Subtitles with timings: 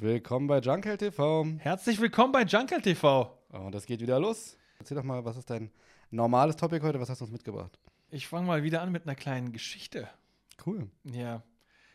[0.00, 1.44] Willkommen bei Junkel TV.
[1.58, 3.36] Herzlich willkommen bei Junkel TV.
[3.48, 4.56] Und das geht wieder los.
[4.78, 5.72] Erzähl doch mal, was ist dein
[6.12, 7.00] normales Topic heute?
[7.00, 7.76] Was hast du uns mitgebracht?
[8.12, 10.08] Ich fange mal wieder an mit einer kleinen Geschichte.
[10.64, 10.88] Cool.
[11.02, 11.42] Ja.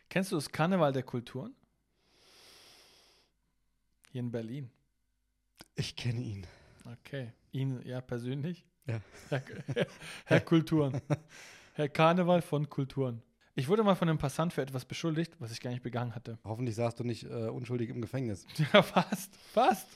[0.10, 1.56] Kennst du das Karneval der Kulturen?
[4.12, 4.70] Hier in Berlin.
[5.76, 6.46] Ich kenne ihn.
[7.00, 7.32] Okay.
[7.54, 8.66] Ihn, ja, persönlich?
[8.86, 9.00] Ja.
[9.30, 9.44] Herr,
[9.74, 9.88] Herr,
[10.26, 11.00] Herr Kulturen.
[11.76, 13.24] Herr Karneval von Kulturen.
[13.56, 16.40] Ich wurde mal von einem Passant für etwas beschuldigt, was ich gar nicht begangen hatte.
[16.44, 18.48] Hoffentlich saßt du nicht äh, unschuldig im Gefängnis.
[18.74, 19.88] Ja, fast, fast,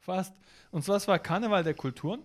[0.00, 0.34] fast.
[0.72, 2.22] Und zwar, es war Karneval der Kulturen.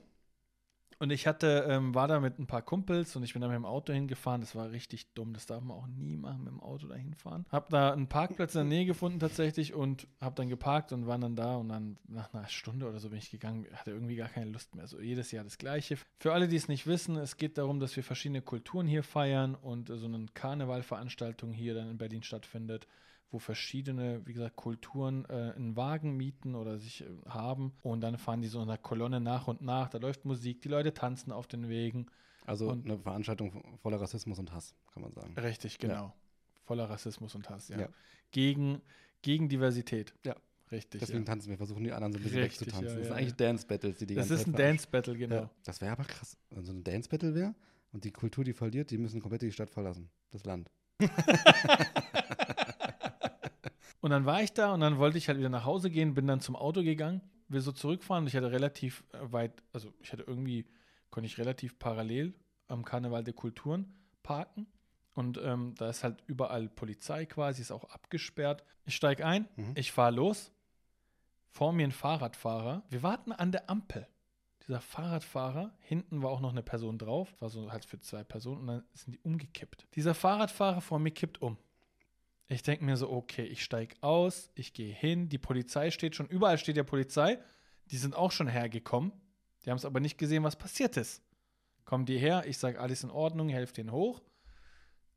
[1.02, 3.56] Und ich hatte, ähm, war da mit ein paar Kumpels und ich bin da mit
[3.56, 4.40] dem Auto hingefahren.
[4.40, 5.34] Das war richtig dumm.
[5.34, 7.44] Das darf man auch nie machen, mit dem Auto da hinfahren.
[7.50, 11.18] Hab da einen Parkplatz in der Nähe gefunden tatsächlich und hab dann geparkt und war
[11.18, 11.56] dann da.
[11.56, 13.66] Und dann nach einer Stunde oder so bin ich gegangen.
[13.74, 14.86] Hatte irgendwie gar keine Lust mehr.
[14.86, 15.98] So jedes Jahr das Gleiche.
[16.20, 19.56] Für alle, die es nicht wissen, es geht darum, dass wir verschiedene Kulturen hier feiern
[19.56, 22.86] und so eine Karnevalveranstaltung hier dann in Berlin stattfindet
[23.32, 28.18] wo verschiedene, wie gesagt, Kulturen äh, einen Wagen mieten oder sich äh, haben und dann
[28.18, 29.90] fahren die so in einer Kolonne nach und nach.
[29.90, 32.08] Da läuft Musik, die Leute tanzen auf den Wegen.
[32.46, 35.34] Also Und- eine Veranstaltung voller Rassismus und Hass, kann man sagen.
[35.38, 36.14] Richtig, genau.
[36.66, 37.80] Voller Rassismus und Hass, ja.
[37.80, 37.90] Ja.
[38.32, 38.82] Gegen,
[39.22, 40.14] gegen Diversität.
[40.26, 40.36] Ja.
[40.72, 41.02] Richtig.
[41.02, 41.26] Deswegen ja.
[41.26, 42.88] tanzen wir, versuchen die anderen so ein bisschen Richtig, wegzutanzen.
[42.88, 45.36] ja, das sind ja, eigentlich Dance-Battles, die die Das ganze ist ein Zeit Dance-Battle, genau.
[45.36, 46.38] Ja, das wäre aber krass.
[46.50, 47.56] Wenn so ein Dance-Battle wäre
[47.92, 50.10] und die Kultur, die verliert, die müssen komplett die Stadt verlassen.
[50.32, 50.72] Das Land.
[54.02, 56.28] Und dann war ich da und dann wollte ich halt wieder nach Hause gehen, bin
[56.28, 60.12] dann zum Auto gegangen, will so zurückfahren und ich hatte relativ äh, weit, also ich
[60.12, 60.66] hatte irgendwie,
[61.12, 62.34] konnte ich relativ parallel
[62.68, 63.94] am Karneval der Kulturen
[64.24, 64.68] parken.
[65.14, 68.64] Und ähm, da ist halt überall Polizei quasi, ist auch abgesperrt.
[68.86, 69.74] Ich steige ein, Mhm.
[69.76, 70.52] ich fahre los.
[71.50, 72.84] Vor mir ein Fahrradfahrer.
[72.90, 74.08] Wir warten an der Ampel.
[74.66, 78.62] Dieser Fahrradfahrer, hinten war auch noch eine Person drauf, war so halt für zwei Personen
[78.62, 79.86] und dann sind die umgekippt.
[79.96, 81.58] Dieser Fahrradfahrer vor mir kippt um.
[82.48, 86.28] Ich denke mir so, okay, ich steige aus, ich gehe hin, die Polizei steht schon,
[86.28, 87.40] überall steht ja Polizei,
[87.92, 89.14] die sind auch schon hergekommen,
[89.64, 91.22] die haben es aber nicht gesehen, was passiert ist.
[91.86, 94.22] Kommen die her, ich sage, alles in Ordnung, helft den hoch.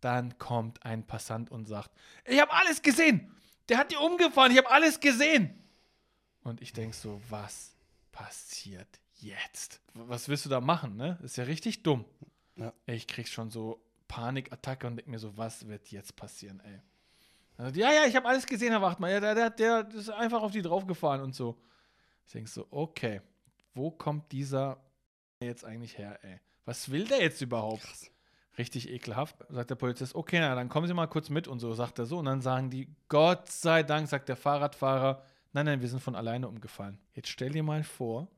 [0.00, 1.90] Dann kommt ein Passant und sagt,
[2.24, 3.34] ich habe alles gesehen,
[3.68, 5.62] der hat die umgefahren, ich habe alles gesehen.
[6.42, 7.74] Und ich denke so, was
[8.12, 9.80] passiert jetzt?
[9.94, 11.18] Was willst du da machen, ne?
[11.22, 12.04] Ist ja richtig dumm.
[12.56, 12.72] Ja.
[12.86, 16.80] Ich krieg schon so Panikattacke und denke mir so, was wird jetzt passieren, ey?
[17.56, 19.10] Also, ja, ja, ich habe alles gesehen, Herr Wachtmann.
[19.10, 21.56] Ja, der, der, der ist einfach auf die draufgefahren und so.
[22.26, 23.20] Ich denke so, okay,
[23.74, 24.78] wo kommt dieser
[25.40, 26.40] jetzt eigentlich her, ey?
[26.64, 27.82] Was will der jetzt überhaupt?
[27.82, 28.10] Krass.
[28.56, 29.36] Richtig ekelhaft.
[29.48, 32.06] Sagt der Polizist, okay, na, dann kommen Sie mal kurz mit und so, sagt er
[32.06, 32.18] so.
[32.18, 35.22] Und dann sagen die, Gott sei Dank, sagt der Fahrradfahrer,
[35.52, 36.98] nein, nein, wir sind von alleine umgefallen.
[37.14, 38.28] Jetzt stell dir mal vor,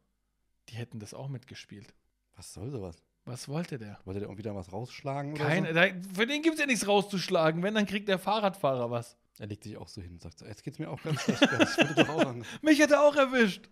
[0.69, 1.95] die hätten das auch mitgespielt.
[2.35, 3.03] Was soll sowas?
[3.27, 3.99] Was wollte der?
[4.05, 5.73] Wollte der irgendwie da was rausschlagen oder Kein, so?
[5.73, 7.63] da, für den gibt es ja nichts rauszuschlagen.
[7.63, 9.17] Wenn, dann kriegt der Fahrradfahrer was.
[9.39, 11.43] Er legt sich auch so hin und sagt so, jetzt geht's mir auch ganz schlecht.
[12.63, 13.69] Mich hätte er auch erwischt.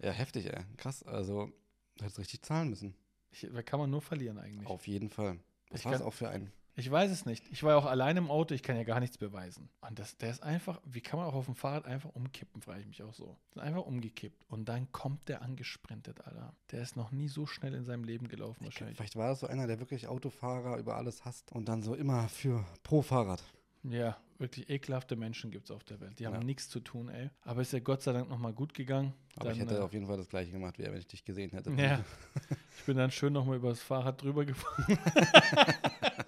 [0.00, 0.62] Ja, heftig, ey.
[0.76, 1.02] Krass.
[1.02, 1.50] Also,
[1.96, 2.94] du hättest richtig zahlen müssen.
[3.30, 4.68] Ich, da kann man nur verlieren eigentlich.
[4.68, 5.38] Auf jeden Fall.
[5.70, 6.52] Was war das kann- auch für ein?
[6.78, 7.42] Ich weiß es nicht.
[7.50, 9.70] Ich war ja auch alleine im Auto, ich kann ja gar nichts beweisen.
[9.80, 12.80] Und das, der ist einfach, wie kann man auch auf dem Fahrrad einfach umkippen, frage
[12.80, 13.34] ich mich auch so.
[13.56, 14.44] Einfach umgekippt.
[14.48, 16.54] Und dann kommt der angesprintet, Alter.
[16.72, 18.98] Der ist noch nie so schnell in seinem Leben gelaufen, wahrscheinlich.
[18.98, 22.28] Vielleicht war das so einer, der wirklich Autofahrer über alles hasst und dann so immer
[22.28, 23.42] für pro Fahrrad.
[23.82, 26.18] Ja, wirklich ekelhafte Menschen gibt es auf der Welt.
[26.18, 26.40] Die haben Ja.
[26.42, 27.30] nichts zu tun, ey.
[27.42, 29.14] Aber ist ja Gott sei Dank nochmal gut gegangen.
[29.36, 31.06] Aber ich Dann, hätte äh, auf jeden Fall das gleiche gemacht, wie er, wenn ich
[31.06, 31.70] dich gesehen hätte.
[31.70, 32.04] Ja.
[32.78, 34.96] Ich bin dann schön nochmal über das Fahrrad drüber gefahren.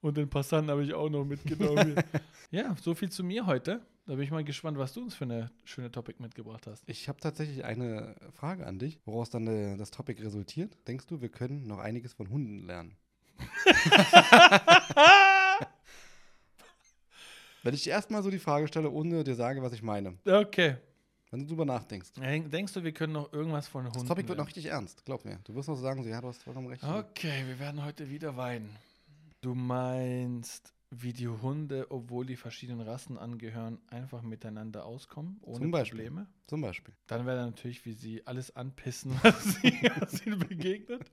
[0.00, 1.96] Und den Passanten habe ich auch noch mitgenommen.
[2.52, 3.80] ja, so viel zu mir heute.
[4.06, 6.82] Da bin ich mal gespannt, was du uns für eine schöne Topic mitgebracht hast.
[6.86, 10.76] Ich habe tatsächlich eine Frage an dich, woraus dann äh, das Topic resultiert.
[10.86, 12.96] Denkst du, wir können noch einiges von Hunden lernen?
[17.62, 20.16] Wenn ich dir erstmal so die Frage stelle, ohne dir sage, was ich meine.
[20.24, 20.76] Okay.
[21.30, 22.12] Wenn du drüber nachdenkst.
[22.12, 25.04] Denk- Denkst du, wir können noch irgendwas von Hunden Das Topic wird noch richtig ernst,
[25.04, 25.38] glaub mir.
[25.44, 26.82] Du wirst noch sagen, so, ja, du hast vollkommen recht.
[26.82, 28.74] Okay, wir werden heute wieder weinen.
[29.40, 35.70] Du meinst, wie die Hunde, obwohl die verschiedenen Rassen angehören, einfach miteinander auskommen, ohne Zum.
[35.70, 36.26] Probleme?
[36.46, 36.94] Zum Beispiel.
[37.06, 41.10] Dann wäre natürlich, wie sie alles anpissen, was, sie, was ihnen begegnet.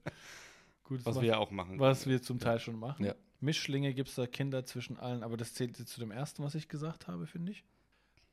[0.83, 1.79] Gut, Was macht- wir ja auch machen.
[1.79, 3.05] was wir zum Teil schon machen.
[3.05, 3.15] Ja.
[3.41, 6.67] Mischlinge gibt es da Kinder zwischen allen, aber das zählt zu dem ersten, was ich
[6.67, 7.63] gesagt habe, finde ich.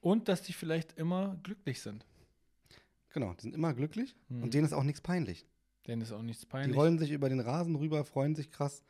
[0.01, 2.07] Und dass die vielleicht immer glücklich sind.
[3.11, 4.45] Genau, die sind immer glücklich Mhm.
[4.45, 5.45] und denen ist auch nichts peinlich.
[5.87, 6.77] Denen ist auch nichts Die peinlich.
[6.77, 8.83] rollen sich über den Rasen rüber, freuen sich krass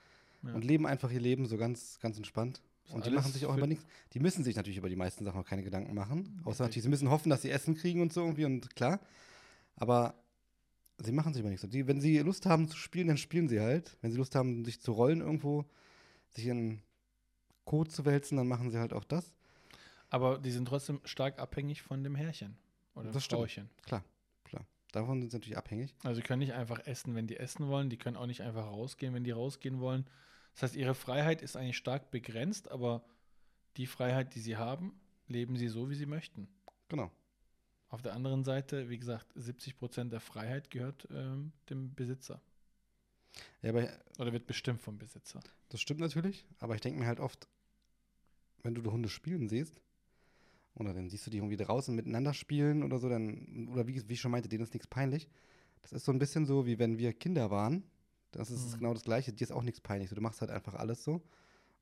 [0.42, 0.54] Ja.
[0.54, 2.60] und leben einfach ihr Leben so ganz, ganz entspannt.
[2.84, 3.86] Ist Und die machen sich auch über nichts.
[4.12, 6.40] Die müssen sich natürlich über die meisten Sachen auch keine Gedanken machen.
[6.44, 9.00] Außer natürlich, sie müssen hoffen, dass sie Essen kriegen und so irgendwie und klar.
[9.76, 10.14] Aber
[10.98, 11.66] sie machen sich über nichts.
[11.68, 13.96] Die, wenn sie Lust haben zu spielen, dann spielen sie halt.
[14.00, 15.64] Wenn sie Lust haben, sich zu rollen irgendwo,
[16.30, 16.82] sich in
[17.64, 19.32] Kot zu wälzen, dann machen sie halt auch das.
[20.10, 22.56] Aber die sind trotzdem stark abhängig von dem Herrchen
[22.94, 23.42] oder Das stimmt.
[23.42, 23.70] Frauchen.
[23.86, 24.04] Klar,
[24.44, 24.66] klar.
[24.92, 25.94] Davon sind sie natürlich abhängig.
[26.02, 27.88] Also sie können nicht einfach essen, wenn die essen wollen.
[27.88, 30.06] Die können auch nicht einfach rausgehen, wenn die rausgehen wollen.
[30.54, 33.04] Das heißt, ihre Freiheit ist eigentlich stark begrenzt, aber
[33.76, 36.48] die Freiheit, die sie haben, leben sie so, wie sie möchten.
[36.88, 37.10] Genau.
[37.88, 42.40] Auf der anderen Seite, wie gesagt, 70 Prozent der Freiheit gehört ähm, dem Besitzer
[43.62, 43.88] Ja, aber
[44.18, 45.44] oder wird bestimmt vom Besitzer.
[45.68, 46.46] das stimmt natürlich.
[46.58, 47.48] Aber ich denke mir halt oft,
[48.62, 49.80] wenn du die Hunde spielen siehst,
[50.74, 54.14] oder dann siehst du die irgendwie draußen miteinander spielen oder so, dann, oder wie, wie
[54.14, 55.28] ich schon meinte, denen ist nichts peinlich.
[55.82, 57.84] Das ist so ein bisschen so, wie wenn wir Kinder waren.
[58.32, 58.78] Das ist Mhm.
[58.78, 59.32] genau das Gleiche.
[59.32, 60.10] Dir ist auch nichts peinlich.
[60.10, 61.22] Du machst halt einfach alles so.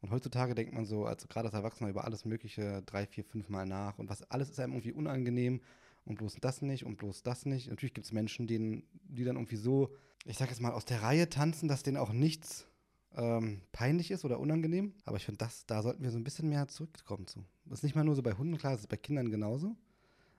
[0.02, 3.48] Und heutzutage denkt man so, also gerade als Erwachsener, über alles Mögliche drei, vier, fünf
[3.48, 3.98] Mal nach.
[3.98, 5.60] Und was alles ist einem irgendwie unangenehm.
[6.06, 7.68] Und bloß das nicht und bloß das nicht.
[7.68, 9.94] Natürlich gibt es Menschen, denen, die dann irgendwie so,
[10.24, 12.66] ich sag jetzt mal, aus der Reihe tanzen, dass denen auch nichts
[13.14, 14.94] ähm, peinlich ist oder unangenehm.
[15.04, 17.44] Aber ich finde, das, da sollten wir so ein bisschen mehr zurückkommen zu.
[17.66, 19.76] Das ist nicht mal nur so bei Hunden, klar, das ist bei Kindern genauso.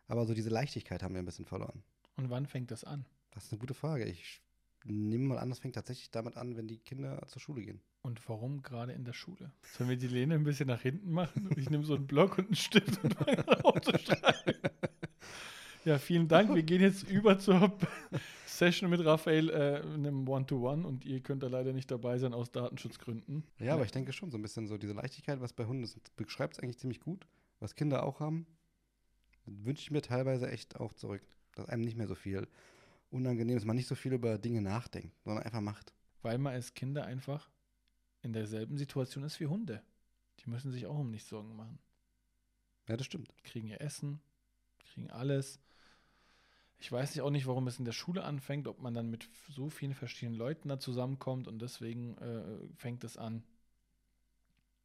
[0.08, 1.84] Aber so diese Leichtigkeit haben wir ein bisschen verloren.
[2.18, 3.06] Und wann fängt das an?
[3.30, 4.06] Das ist eine gute Frage.
[4.06, 4.42] Ich
[4.86, 7.82] nehme mal an, das fängt tatsächlich damit an, wenn die Kinder zur Schule gehen.
[8.02, 9.52] Und warum gerade in der Schule?
[9.78, 11.48] Sollen wir die Lehne ein bisschen nach hinten machen?
[11.48, 14.56] Und ich nehme so einen Block und einen Stift und fange an aufzuschreiben.
[15.84, 16.54] Ja, vielen Dank.
[16.54, 17.76] Wir gehen jetzt über zur
[18.46, 20.86] Session mit Raphael, äh, einem One-to-One.
[20.86, 23.44] Und ihr könnt da leider nicht dabei sein aus Datenschutzgründen.
[23.58, 25.98] Ja, aber ich denke schon, so ein bisschen so diese Leichtigkeit, was bei Hunden ist,
[26.16, 27.26] beschreibt es eigentlich ziemlich gut.
[27.60, 28.46] Was Kinder auch haben,
[29.46, 31.24] wünsche ich mir teilweise echt auch zurück.
[31.56, 32.48] Dass einem nicht mehr so viel
[33.12, 35.94] unangenehm ist, man nicht so viel über Dinge nachdenkt, sondern einfach macht.
[36.22, 37.50] Weil man als Kinder einfach
[38.22, 39.82] in derselben Situation ist wie Hunde.
[40.40, 41.80] Die müssen sich auch um nichts Sorgen machen.
[42.88, 43.32] Ja, das stimmt.
[43.44, 44.22] Kriegen ihr Essen,
[44.80, 45.60] kriegen alles.
[46.80, 49.30] Ich weiß nicht auch nicht, warum es in der Schule anfängt, ob man dann mit
[49.50, 53.44] so vielen verschiedenen Leuten da zusammenkommt und deswegen äh, fängt es an.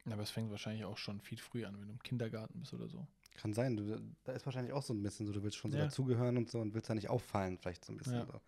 [0.05, 2.87] Aber es fängt wahrscheinlich auch schon viel früher an, wenn du im Kindergarten bist oder
[2.87, 3.07] so.
[3.37, 3.77] Kann sein.
[3.77, 5.85] Du, da ist wahrscheinlich auch so ein bisschen so, du willst schon so Ja.
[5.85, 8.15] dazugehören und so und willst da nicht auffallen, vielleicht so ein bisschen.
[8.15, 8.25] Ja.
[8.25, 8.41] So.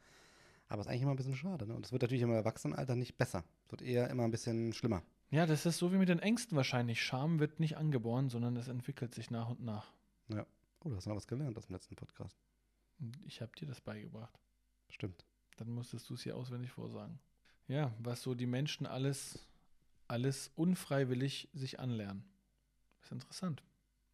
[0.68, 1.66] Aber ist eigentlich immer ein bisschen schade.
[1.66, 1.74] Ne?
[1.76, 3.44] Und es wird natürlich im Erwachsenenalter nicht besser.
[3.66, 5.02] Es wird eher immer ein bisschen schlimmer.
[5.32, 7.02] Ja, das ist so wie mit den Ängsten wahrscheinlich.
[7.04, 9.92] Scham wird nicht angeboren, sondern es entwickelt sich nach und nach.
[10.82, 12.38] Oh, du hast noch was gelernt aus dem letzten Podcast.
[13.26, 14.34] Ich habe dir das beigebracht.
[14.88, 15.26] Stimmt.
[15.58, 17.20] Dann musstest du es hier auswendig vorsagen.
[17.68, 19.46] Ja, was so die Menschen alles,
[20.08, 22.24] alles unfreiwillig sich anlernen.
[23.04, 23.62] Ist interessant.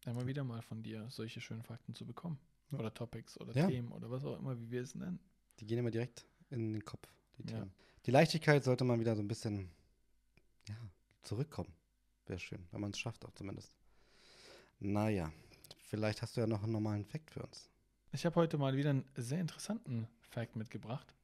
[0.06, 2.38] Immer wieder mal von dir solche schönen Fakten zu bekommen.
[2.70, 2.78] Ja.
[2.78, 3.66] Oder Topics oder Ja.
[3.66, 5.18] Themen oder was auch immer, wie wir es nennen.
[5.58, 7.08] Die gehen immer direkt in den Kopf,
[7.38, 7.44] die.
[7.44, 7.72] Themen.
[8.06, 9.68] Die Leichtigkeit sollte man wieder so ein bisschen
[10.68, 10.76] ja,
[11.22, 11.72] zurückkommen.
[12.26, 13.74] Wäre schön, wenn man es schafft auch zumindest.
[14.78, 15.32] Naja,
[15.88, 17.68] vielleicht hast du ja noch einen normalen Fakt für uns.
[18.12, 21.14] Ich habe heute mal wieder einen sehr interessanten Fact mitgebracht,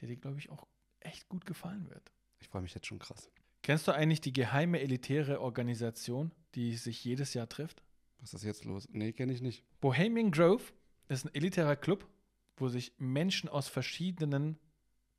[0.00, 0.66] der dir, glaube ich, auch
[1.00, 2.12] echt gut gefallen wird.
[2.38, 3.28] Ich freue mich jetzt schon krass.
[3.62, 7.82] Kennst du eigentlich die geheime elitäre Organisation, die sich jedes Jahr trifft?
[8.26, 8.88] Was ist jetzt los?
[8.90, 9.62] Nee, kenne ich nicht.
[9.80, 10.64] Bohemian Grove
[11.06, 12.08] ist ein elitärer Club,
[12.56, 14.58] wo sich Menschen aus verschiedenen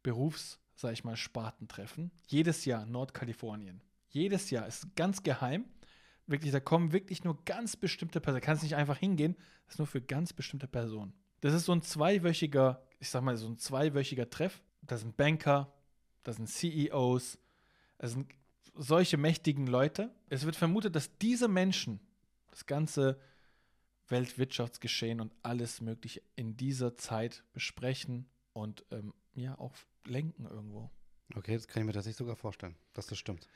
[0.03, 2.11] Berufs, sag ich mal, Sparten treffen.
[2.27, 3.79] Jedes Jahr Nordkalifornien.
[4.09, 5.63] Jedes Jahr ist ganz geheim.
[6.25, 8.41] Wirklich, da kommen wirklich nur ganz bestimmte Personen.
[8.41, 9.37] Kannst nicht einfach hingehen.
[9.63, 11.13] Das ist nur für ganz bestimmte Personen.
[11.39, 14.61] Das ist so ein zweiwöchiger, ich sag mal, so ein zweiwöchiger Treff.
[14.81, 15.73] Da sind Banker,
[16.23, 17.39] da sind CEOs,
[17.99, 18.27] es sind
[18.75, 20.13] solche mächtigen Leute.
[20.27, 22.01] Es wird vermutet, dass diese Menschen
[22.57, 23.19] das ganze
[24.07, 29.73] Weltwirtschaftsgeschehen und alles Mögliche in dieser Zeit besprechen und ähm, ja auch
[30.05, 30.89] lenken irgendwo.
[31.35, 33.47] Okay, das kann ich mir tatsächlich sogar vorstellen, dass das stimmt.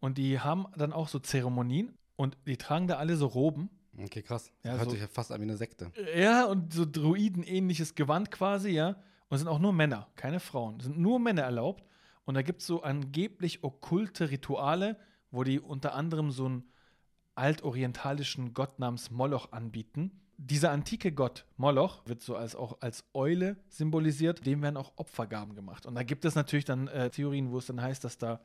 [0.00, 3.70] Und die haben dann auch so Zeremonien und die tragen da alle so Roben.
[3.96, 4.50] Okay, krass.
[4.64, 5.92] Ja, das hört so- sich ja fast an wie eine Sekte.
[6.16, 8.88] Ja, und so Druiden-ähnliches Gewand quasi, ja.
[9.28, 10.76] Und es sind auch nur Männer, keine Frauen.
[10.78, 11.84] Es sind nur Männer erlaubt.
[12.24, 14.98] Und da gibt es so angeblich okkulte Rituale,
[15.30, 16.64] wo die unter anderem so einen
[17.34, 20.10] altorientalischen Gott namens Moloch anbieten.
[20.38, 24.44] Dieser antike Gott Moloch wird so als auch als Eule symbolisiert.
[24.44, 25.86] Dem werden auch Opfergaben gemacht.
[25.86, 28.40] Und da gibt es natürlich dann äh, Theorien, wo es dann heißt, dass da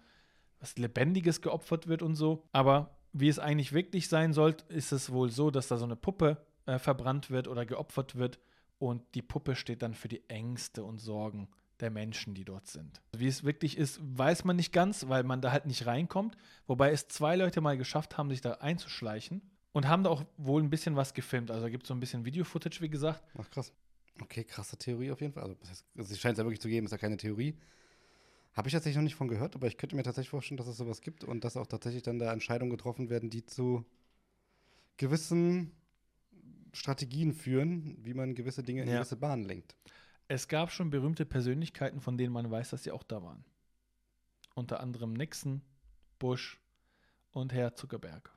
[0.60, 2.44] was Lebendiges geopfert wird und so.
[2.51, 5.96] Aber wie es eigentlich wirklich sein soll, ist es wohl so, dass da so eine
[5.96, 8.39] Puppe äh, verbrannt wird oder geopfert wird
[8.79, 11.48] und die Puppe steht dann für die Ängste und Sorgen
[11.80, 13.02] der Menschen, die dort sind.
[13.16, 16.38] Wie es wirklich ist, weiß man nicht ganz, weil man da halt nicht reinkommt.
[16.66, 19.42] Wobei es zwei Leute mal geschafft haben, sich da einzuschleichen
[19.74, 21.52] und haben da auch wohl ein bisschen was gefilmt.
[21.52, 23.24] Also da gibt es so ein bisschen Video-Footage, wie gesagt.
[23.38, 23.72] Ach, krass.
[24.22, 25.44] Okay, krasse Theorie auf jeden Fall.
[25.44, 27.56] Also, das heißt, also sie scheint es ja wirklich zu geben, ist ja keine Theorie.
[28.54, 30.78] Habe ich tatsächlich noch nicht von gehört, aber ich könnte mir tatsächlich vorstellen, dass es
[30.78, 33.86] sowas gibt und dass auch tatsächlich dann da Entscheidungen getroffen werden, die zu
[34.98, 35.72] gewissen
[36.74, 38.96] Strategien führen, wie man gewisse Dinge in Ja.
[38.96, 39.76] gewisse Bahnen lenkt.
[40.28, 43.46] Es gab schon berühmte Persönlichkeiten, von denen man weiß, dass sie auch da waren.
[44.56, 45.62] Unter anderem Nixon,
[46.20, 46.60] Bush
[47.32, 48.32] und Herr Zuckerberg.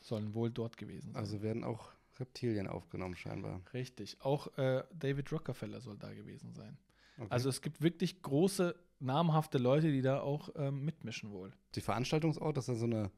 [0.00, 1.20] sollen wohl dort gewesen sein.
[1.20, 1.90] Also werden auch
[2.20, 3.60] Reptilien aufgenommen, scheinbar.
[3.72, 4.18] Richtig.
[4.20, 6.78] Auch äh, David Rockefeller soll da gewesen sein.
[7.18, 7.26] Okay.
[7.30, 11.50] Also es gibt wirklich große, namhafte Leute, die da auch ähm, mitmischen wohl.
[11.74, 13.10] die Veranstaltungsort, das ist ja so eine.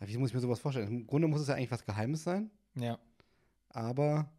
[0.00, 0.88] Wie muss ich mir sowas vorstellen?
[0.88, 2.98] Im Grunde muss es ja eigentlich was Geheimes sein, Ja.
[3.68, 4.30] aber.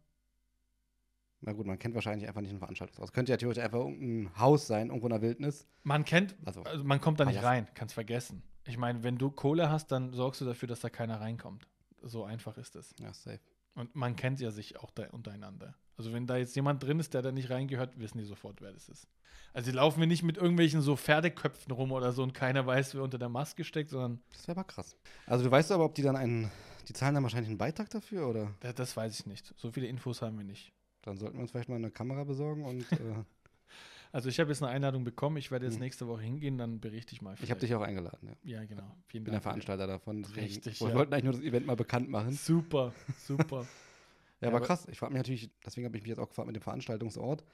[1.46, 3.08] Na gut, man kennt wahrscheinlich einfach nicht einen Veranstaltungsort.
[3.08, 5.66] Es könnte ja theoretisch einfach irgendein Haus sein, irgendwo in der Wildnis.
[5.84, 7.48] Man kennt, Also, also man kommt da nicht Palast.
[7.54, 8.42] rein, kannst vergessen.
[8.66, 11.68] Ich meine, wenn du Kohle hast, dann sorgst du dafür, dass da keiner reinkommt.
[12.02, 12.94] So einfach ist es.
[13.00, 13.40] ja, safe.
[13.74, 15.74] Und man kennt ja sich auch da untereinander.
[15.96, 18.72] Also wenn da jetzt jemand drin ist, der da nicht reingehört, wissen die sofort, wer
[18.72, 19.06] das ist.
[19.52, 22.94] Also die laufen wir nicht mit irgendwelchen so Pferdeköpfen rum oder so und keiner weiß,
[22.94, 24.96] wer unter der Maske steckt, sondern Das wäre aber krass.
[25.26, 26.50] Also, du weißt aber, ob die dann einen.
[26.88, 28.54] Die zahlen dann wahrscheinlich einen Beitrag dafür oder?
[28.60, 29.54] das, das weiß ich nicht.
[29.56, 30.72] So viele Infos haben wir nicht.
[31.06, 32.82] Dann sollten wir uns vielleicht mal eine Kamera besorgen und.
[32.92, 32.96] äh,
[34.12, 35.80] Also ich habe jetzt eine Einladung bekommen, ich werde jetzt Hm.
[35.82, 37.34] nächste Woche hingehen, dann berichte ich mal.
[37.42, 38.60] ich habe dich auch eingeladen, ja.
[38.60, 38.84] Ja, genau.
[38.84, 39.42] Vielen Ich bin der Dank.
[39.42, 40.24] Veranstalter davon.
[40.24, 40.94] Richtig, Wir ja.
[40.94, 42.32] wollten eigentlich nur das Event mal bekannt machen.
[42.32, 42.92] Super,
[43.26, 43.62] super.
[43.62, 43.66] Ja,
[44.42, 44.86] Ja, aber aber- krass.
[44.90, 47.44] Ich frage mich natürlich, deswegen habe ich mich jetzt auch gefragt mit dem Veranstaltungsort.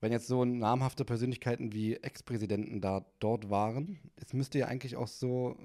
[0.00, 5.08] Wenn jetzt so namhafte Persönlichkeiten wie Ex-Präsidenten da dort waren, es müsste ja eigentlich auch
[5.08, 5.56] so,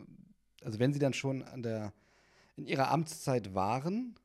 [0.64, 1.94] also wenn sie dann schon an der,
[2.56, 4.16] in ihrer Amtszeit waren,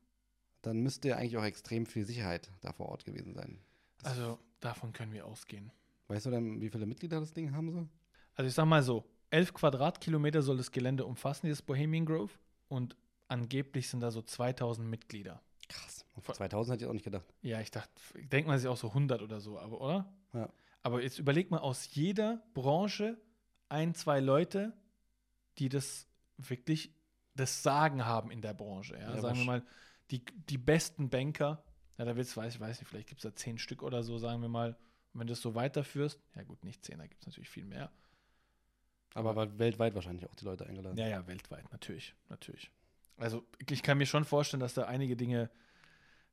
[0.61, 3.59] dann müsste ja eigentlich auch extrem viel Sicherheit da vor Ort gewesen sein.
[3.99, 5.71] Das- Also davon können wir ausgehen.
[6.07, 7.87] Weißt du denn, wie viele Mitglieder das Ding haben soll?
[8.35, 12.31] Also ich sag mal so, 11 Quadratkilometer soll das Gelände umfassen, dieses Bohemian Grove.
[12.67, 12.95] Und
[13.27, 15.41] angeblich sind da so 2000 Mitglieder.
[15.69, 16.05] Krass.
[16.15, 17.25] Und vor 2000 hätte ich auch nicht gedacht.
[17.41, 20.13] Ja, ich dachte, denkt man sich auch so 100 oder so, aber oder?
[20.33, 20.49] Ja.
[20.83, 23.17] Aber jetzt überleg mal aus jeder Branche
[23.69, 24.73] ein, zwei Leute,
[25.59, 26.93] die das wirklich
[27.35, 28.95] das Sagen haben in der Branche.
[28.95, 29.13] Ja?
[29.15, 29.63] Ja, sagen wir mal,
[30.11, 31.63] die, die besten Banker,
[31.97, 34.17] ja, da wird's, weiß ich weiß nicht, vielleicht gibt es da zehn Stück oder so,
[34.17, 34.75] sagen wir mal.
[35.13, 37.65] Und wenn du das so weiterführst, ja gut, nicht zehn, da gibt es natürlich viel
[37.65, 37.91] mehr.
[39.13, 40.97] Aber war weltweit wahrscheinlich auch die Leute eingeladen.
[40.97, 42.71] Ja, ja, weltweit, natürlich, natürlich.
[43.17, 45.49] Also ich kann mir schon vorstellen, dass da einige Dinge,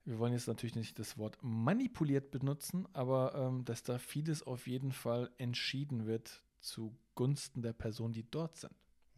[0.05, 4.67] wir wollen jetzt natürlich nicht das Wort manipuliert benutzen, aber ähm, dass da vieles auf
[4.67, 8.73] jeden Fall entschieden wird zugunsten der Personen, die dort sind.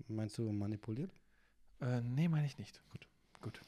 [0.09, 1.12] Meinst du manipuliert?
[1.81, 2.83] Äh, nee, meine ich nicht.
[2.90, 3.07] Gut,
[3.40, 3.61] gut.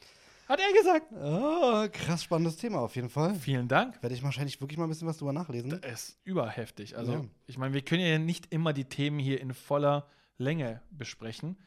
[0.47, 1.07] Hat er gesagt.
[1.13, 3.33] Oh, krass spannendes Thema auf jeden Fall.
[3.35, 4.01] Vielen Dank.
[4.03, 5.69] Werde ich wahrscheinlich wirklich mal ein bisschen was drüber nachlesen.
[5.81, 6.97] Das ist überheftig.
[6.97, 7.25] Also, Ja.
[7.47, 10.07] ich meine, wir können ja nicht immer die Themen hier in voller
[10.37, 11.57] Länge besprechen.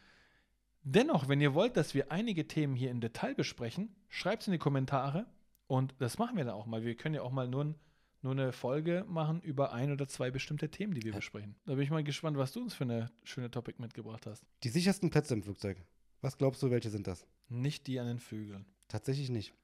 [0.82, 4.52] Dennoch, wenn ihr wollt, dass wir einige Themen hier im Detail besprechen, schreibt es in
[4.52, 5.26] die Kommentare
[5.66, 6.84] und das machen wir dann auch mal.
[6.84, 7.74] Wir können ja auch mal nur, ein,
[8.22, 11.56] nur eine Folge machen über ein oder zwei bestimmte Themen, die wir besprechen.
[11.66, 14.44] Da bin ich mal gespannt, was du uns für eine schöne Topic mitgebracht hast.
[14.62, 15.78] Die sichersten Plätze im Flugzeug.
[16.20, 17.26] Was glaubst du, welche sind das?
[17.48, 18.66] Nicht die an den Vögeln.
[18.88, 19.54] Tatsächlich nicht.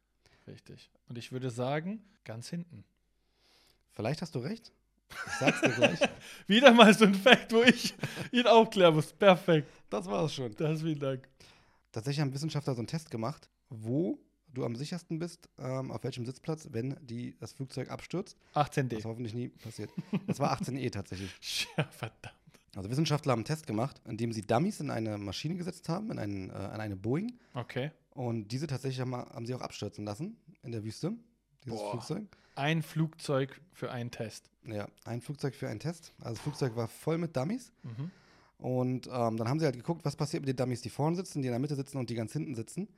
[0.46, 0.90] Richtig.
[1.08, 2.84] Und ich würde sagen, ganz hinten.
[3.92, 4.72] Vielleicht hast du recht.
[5.26, 6.00] Ich sag's dir gleich.
[6.46, 7.94] Wieder mal so ein Fact, wo ich
[8.32, 9.12] ihn aufklären muss.
[9.12, 9.68] Perfekt.
[9.90, 10.54] Das war's schon.
[10.56, 11.28] Das vielen Dank.
[11.92, 14.18] Tatsächlich haben Wissenschaftler so einen Test gemacht, wo
[14.54, 18.36] du am sichersten bist, ähm, auf welchem Sitzplatz, wenn die, das Flugzeug abstürzt.
[18.54, 18.96] 18D.
[18.96, 19.90] Was hoffentlich nie passiert.
[20.26, 21.30] Das war 18E tatsächlich.
[21.76, 22.41] Ja, verdammt.
[22.74, 26.18] Also Wissenschaftler haben einen Test gemacht, indem sie Dummies in eine Maschine gesetzt haben, in,
[26.18, 27.38] einen, äh, an eine Boeing.
[27.54, 27.90] Okay.
[28.10, 31.12] Und diese tatsächlich haben, haben sie auch abstürzen lassen in der Wüste.
[31.64, 31.90] Dieses Boah.
[31.92, 32.24] Flugzeug.
[32.54, 34.50] Ein Flugzeug für einen Test.
[34.64, 36.12] Ja, ein Flugzeug für einen Test.
[36.18, 37.72] Also das Flugzeug war voll mit Dummies.
[37.82, 38.10] Mhm.
[38.58, 41.42] Und ähm, dann haben sie halt geguckt, was passiert mit den Dummies, die vorne sitzen,
[41.42, 42.88] die in der Mitte sitzen und die ganz hinten sitzen.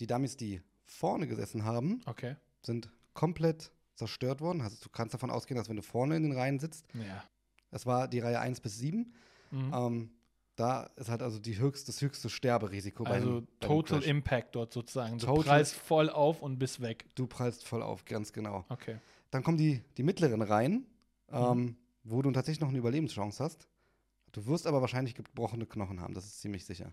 [0.00, 2.36] Die Dummies, die vorne gesessen haben, Okay.
[2.62, 4.60] sind komplett zerstört worden.
[4.62, 7.22] Also du kannst davon ausgehen, dass wenn du vorne in den Reihen sitzt, Ja.
[7.76, 9.12] Das war die Reihe 1 bis 7,
[9.50, 9.72] Mhm.
[9.74, 10.10] ähm,
[10.56, 13.98] da ist halt also die höchste, das höchste Sterberisiko bei also einem- bei einem Total
[14.00, 14.08] Crash.
[14.08, 15.18] Impact dort sozusagen.
[15.18, 17.04] Du Total- prallst voll auf und bist weg.
[17.14, 18.64] Du prallst voll auf, ganz genau.
[18.70, 18.96] Okay.
[19.30, 20.86] Dann kommen die, die mittleren Reihen,
[21.30, 21.36] Mhm.
[21.36, 23.68] ähm, wo du tatsächlich noch eine Überlebenschance hast.
[24.32, 26.92] Du wirst aber wahrscheinlich gebrochene Knochen haben, das ist ziemlich sicher.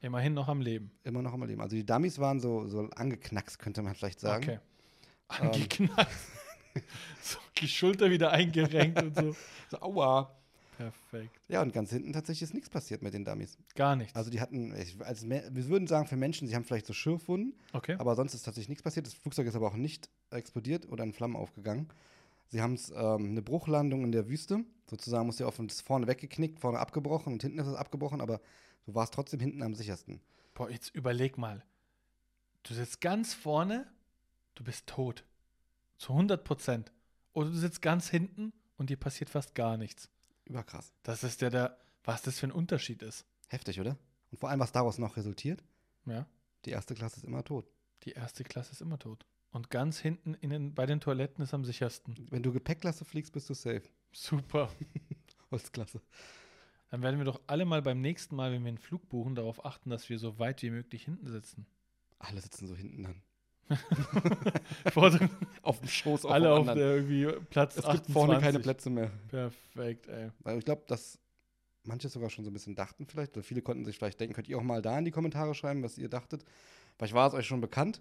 [0.00, 0.92] Immerhin noch am Leben.
[1.02, 1.60] Immer noch am Leben.
[1.60, 4.44] Also die Dummies waren so, so angeknackst, könnte man vielleicht sagen.
[4.44, 4.58] Okay.
[5.42, 5.90] Ähm.
[7.22, 9.36] So, die Schulter wieder eingerenkt und so.
[9.70, 10.34] So, aua.
[10.76, 11.38] Perfekt.
[11.48, 13.58] Ja, und ganz hinten tatsächlich ist nichts passiert mit den Dummies.
[13.74, 14.14] Gar nichts.
[14.16, 16.94] Also die hatten, ich, als, Me- wir würden sagen für Menschen, sie haben vielleicht so
[16.94, 17.96] Schürfwunden, okay.
[17.98, 19.06] aber sonst ist tatsächlich nichts passiert.
[19.06, 21.88] Das Flugzeug ist aber auch nicht explodiert oder in Flammen aufgegangen.
[22.48, 24.64] Sie haben es ähm, eine Bruchlandung in der Wüste.
[24.88, 28.40] Sozusagen muss ja auf das vorne weggeknickt, vorne abgebrochen und hinten ist es abgebrochen, aber
[28.86, 30.20] du warst trotzdem hinten am sichersten.
[30.54, 31.62] Boah, jetzt überleg mal.
[32.62, 33.86] Du sitzt ganz vorne,
[34.54, 35.24] du bist tot.
[36.00, 36.92] Zu 100 Prozent.
[37.34, 40.08] Oder du sitzt ganz hinten und dir passiert fast gar nichts.
[40.46, 40.94] Überkrass.
[41.02, 43.26] Das ist ja der, was das für ein Unterschied ist.
[43.48, 43.98] Heftig, oder?
[44.30, 45.62] Und vor allem, was daraus noch resultiert,
[46.06, 46.26] Ja.
[46.64, 47.66] die erste Klasse ist immer tot.
[48.04, 49.26] Die erste Klasse ist immer tot.
[49.50, 52.26] Und ganz hinten in den, bei den Toiletten ist am sichersten.
[52.30, 53.82] Wenn du Gepäckklasse fliegst, bist du safe.
[54.10, 54.70] Super.
[55.50, 56.00] Holzklasse.
[56.88, 59.66] Dann werden wir doch alle mal beim nächsten Mal, wenn wir einen Flug buchen, darauf
[59.66, 61.66] achten, dass wir so weit wie möglich hinten sitzen.
[62.18, 63.22] Alle sitzen so hinten dann.
[65.62, 68.06] Auf dem Schoß auf Alle auf der irgendwie Platz Es 28.
[68.06, 69.10] gibt vorne keine Plätze mehr.
[69.28, 70.30] Perfekt, ey.
[70.40, 71.18] Weil ich glaube, dass
[71.84, 74.48] manche sogar schon so ein bisschen dachten vielleicht, oder viele konnten sich vielleicht denken, könnt
[74.48, 76.44] ihr auch mal da in die Kommentare schreiben, was ihr dachtet.
[76.96, 78.00] Vielleicht war es euch schon bekannt.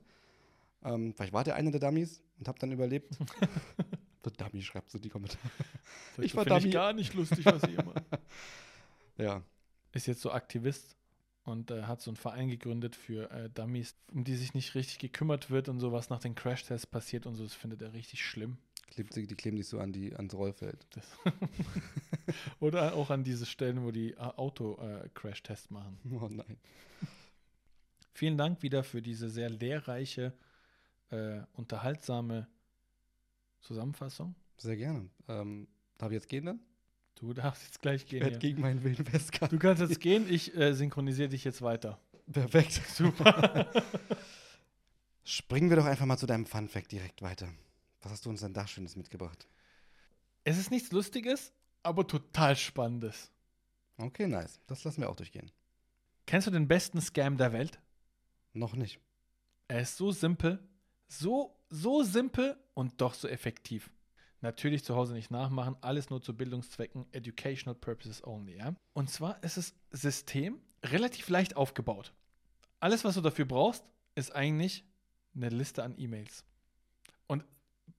[0.83, 3.17] Ähm, vielleicht wart ihr eine der Dummies und habt dann überlebt.
[4.25, 5.39] der Dummy schreibt so die Kommentare.
[6.17, 6.67] Ich war Dummy.
[6.67, 8.03] ich gar nicht lustig, was ihr macht.
[9.17, 9.41] Ja,
[9.91, 10.95] Ist jetzt so Aktivist
[11.50, 15.00] und äh, hat so einen Verein gegründet für äh, Dummies, um die sich nicht richtig
[15.00, 17.44] gekümmert wird und so, was nach den Crashtests passiert und so.
[17.44, 18.58] Das findet er richtig schlimm.
[18.88, 20.86] klebt sie, die kleben sich so an die, ans Rollfeld.
[22.60, 25.98] Oder auch an diese Stellen, wo die äh, Auto-Crash-Tests machen.
[26.12, 26.58] Oh nein.
[28.13, 30.34] Vielen Dank wieder für diese sehr lehrreiche,
[31.10, 32.48] äh, unterhaltsame
[33.62, 34.36] Zusammenfassung.
[34.58, 35.10] Sehr gerne.
[35.27, 36.60] Ähm, darf ich jetzt gehen dann?
[37.19, 38.21] Du darfst jetzt gleich Ich gehen.
[38.21, 38.39] werde Ja.
[38.39, 39.55] gegen meinen Willen festgehalten.
[39.55, 41.99] Du kannst jetzt gehen, ich äh, synchronisiere dich jetzt weiter.
[42.31, 42.73] Perfekt.
[42.93, 43.67] Super.
[45.23, 47.49] Springen wir doch einfach mal zu deinem Fun Fact direkt weiter.
[48.01, 49.47] Was hast du uns denn da Schönes mitgebracht?
[50.45, 51.51] es ist nichts Lustiges,
[51.83, 53.29] aber total Spannendes.
[53.97, 54.59] Okay, nice.
[54.65, 55.51] Das lassen wir auch durchgehen.
[56.25, 57.79] Kennst du den besten Scam der Welt?
[58.53, 58.99] Noch nicht.
[59.67, 60.57] Er ist so simpel,
[61.07, 63.91] so, so simpel und doch so effektiv.
[64.41, 68.74] Natürlich zu Hause nicht nachmachen, alles nur zu Bildungszwecken, educational purposes only, ja.
[68.93, 72.13] Und zwar ist das System relativ leicht aufgebaut.
[72.79, 73.84] Alles, was du dafür brauchst,
[74.15, 74.86] ist eigentlich
[75.36, 76.46] eine Liste an E-Mails.
[77.27, 77.43] Und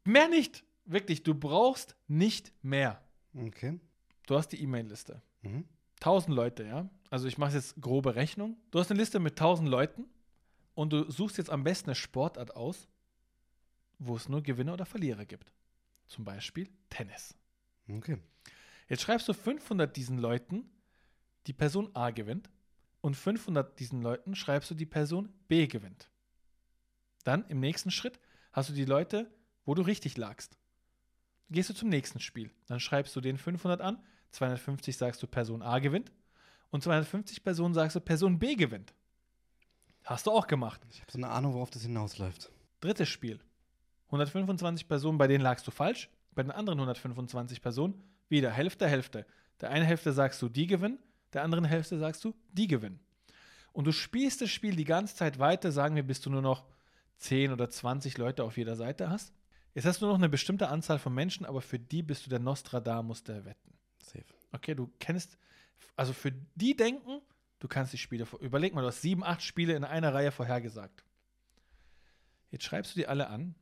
[0.04, 0.64] mehr nicht.
[0.86, 3.02] Wirklich, du brauchst nicht mehr.
[3.34, 3.78] Okay.
[4.26, 5.22] Du hast die E-Mail-Liste.
[5.42, 5.64] Mhm.
[6.00, 6.88] 1000 Leute, ja.
[7.10, 8.56] Also ich mache jetzt grobe Rechnung.
[8.70, 10.06] Du hast eine Liste mit 1000 Leuten
[10.74, 12.88] und du suchst jetzt am besten eine Sportart aus,
[13.98, 15.52] wo es nur Gewinner oder Verlierer gibt.
[16.10, 17.36] Zum Beispiel Tennis.
[17.88, 18.18] Okay.
[18.88, 20.68] Jetzt schreibst du 500 diesen Leuten,
[21.46, 22.50] die Person A gewinnt
[23.00, 26.10] und 500 diesen Leuten schreibst du, die Person B gewinnt.
[27.22, 28.18] Dann im nächsten Schritt
[28.52, 29.32] hast du die Leute,
[29.64, 30.58] wo du richtig lagst.
[31.48, 32.50] Gehst du zum nächsten Spiel.
[32.66, 36.10] Dann schreibst du den 500 an, 250 sagst du, Person A gewinnt
[36.70, 38.94] und 250 Personen sagst du, Person B gewinnt.
[40.02, 40.80] Hast du auch gemacht.
[40.90, 42.50] Ich habe so eine Ahnung, worauf das hinausläuft.
[42.80, 43.38] Drittes Spiel.
[44.10, 46.10] 125 Personen, bei denen lagst du falsch.
[46.34, 49.26] Bei den anderen 125 Personen wieder Hälfte, Hälfte.
[49.60, 50.98] Der einen Hälfte sagst du, die gewinnen.
[51.32, 53.00] Der anderen Hälfte sagst du, die gewinnen.
[53.72, 56.64] Und du spielst das Spiel die ganze Zeit weiter, sagen wir, bis du nur noch
[57.18, 59.32] 10 oder 20 Leute auf jeder Seite hast.
[59.74, 62.30] Jetzt hast du nur noch eine bestimmte Anzahl von Menschen, aber für die bist du
[62.30, 63.74] der Nostradamus der Wetten.
[64.02, 64.24] Safe.
[64.50, 65.38] Okay, du kennst,
[65.94, 67.20] also für die denken,
[67.60, 71.04] du kannst die Spiele, überleg mal, du hast sieben, acht Spiele in einer Reihe vorhergesagt.
[72.50, 73.54] Jetzt schreibst du die alle an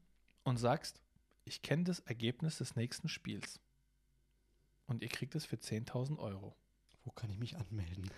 [0.48, 1.00] und sagst,
[1.44, 3.60] ich kenne das Ergebnis des nächsten Spiels.
[4.86, 6.56] Und ihr kriegt es für 10.000 Euro.
[7.04, 8.10] Wo kann ich mich anmelden?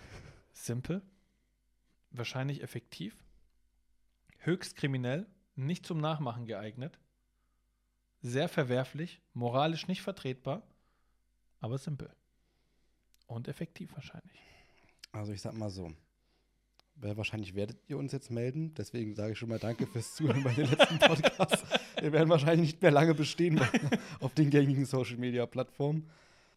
[0.53, 1.01] Simpel,
[2.09, 3.23] wahrscheinlich effektiv,
[4.39, 6.99] höchst kriminell, nicht zum Nachmachen geeignet,
[8.21, 10.63] sehr verwerflich, moralisch nicht vertretbar,
[11.59, 12.13] aber simpel.
[13.27, 14.39] Und effektiv wahrscheinlich.
[15.11, 15.93] Also ich sag mal so.
[16.95, 18.73] Wahrscheinlich werdet ihr uns jetzt melden.
[18.75, 21.63] Deswegen sage ich schon mal Danke fürs Zuhören bei den letzten Podcasts.
[22.01, 23.61] Wir werden wahrscheinlich nicht mehr lange bestehen
[24.19, 26.09] auf den gängigen Social Media Plattformen.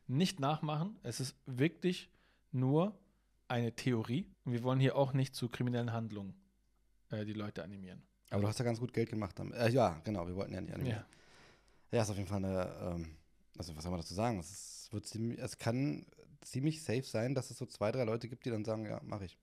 [0.07, 2.11] Nicht nachmachen, es ist wirklich
[2.51, 2.97] nur
[3.49, 4.27] eine Theorie.
[4.45, 6.35] Und wir wollen hier auch nicht zu kriminellen Handlungen
[7.11, 8.03] äh, die Leute animieren.
[8.31, 9.55] Aber du hast ja ganz gut Geld gemacht damit.
[9.55, 11.05] Äh, ja, genau, wir wollten ja nicht animieren.
[11.91, 11.97] Ja.
[11.97, 13.17] Ja, ist auf jeden Fall eine, ähm,
[13.57, 14.41] also was soll man dazu sagen?
[14.41, 16.07] Es, ist, wird ziemlich, es kann
[16.41, 19.27] ziemlich safe sein, dass es so zwei, drei Leute gibt, die dann sagen, ja, mache
[19.27, 19.39] ich.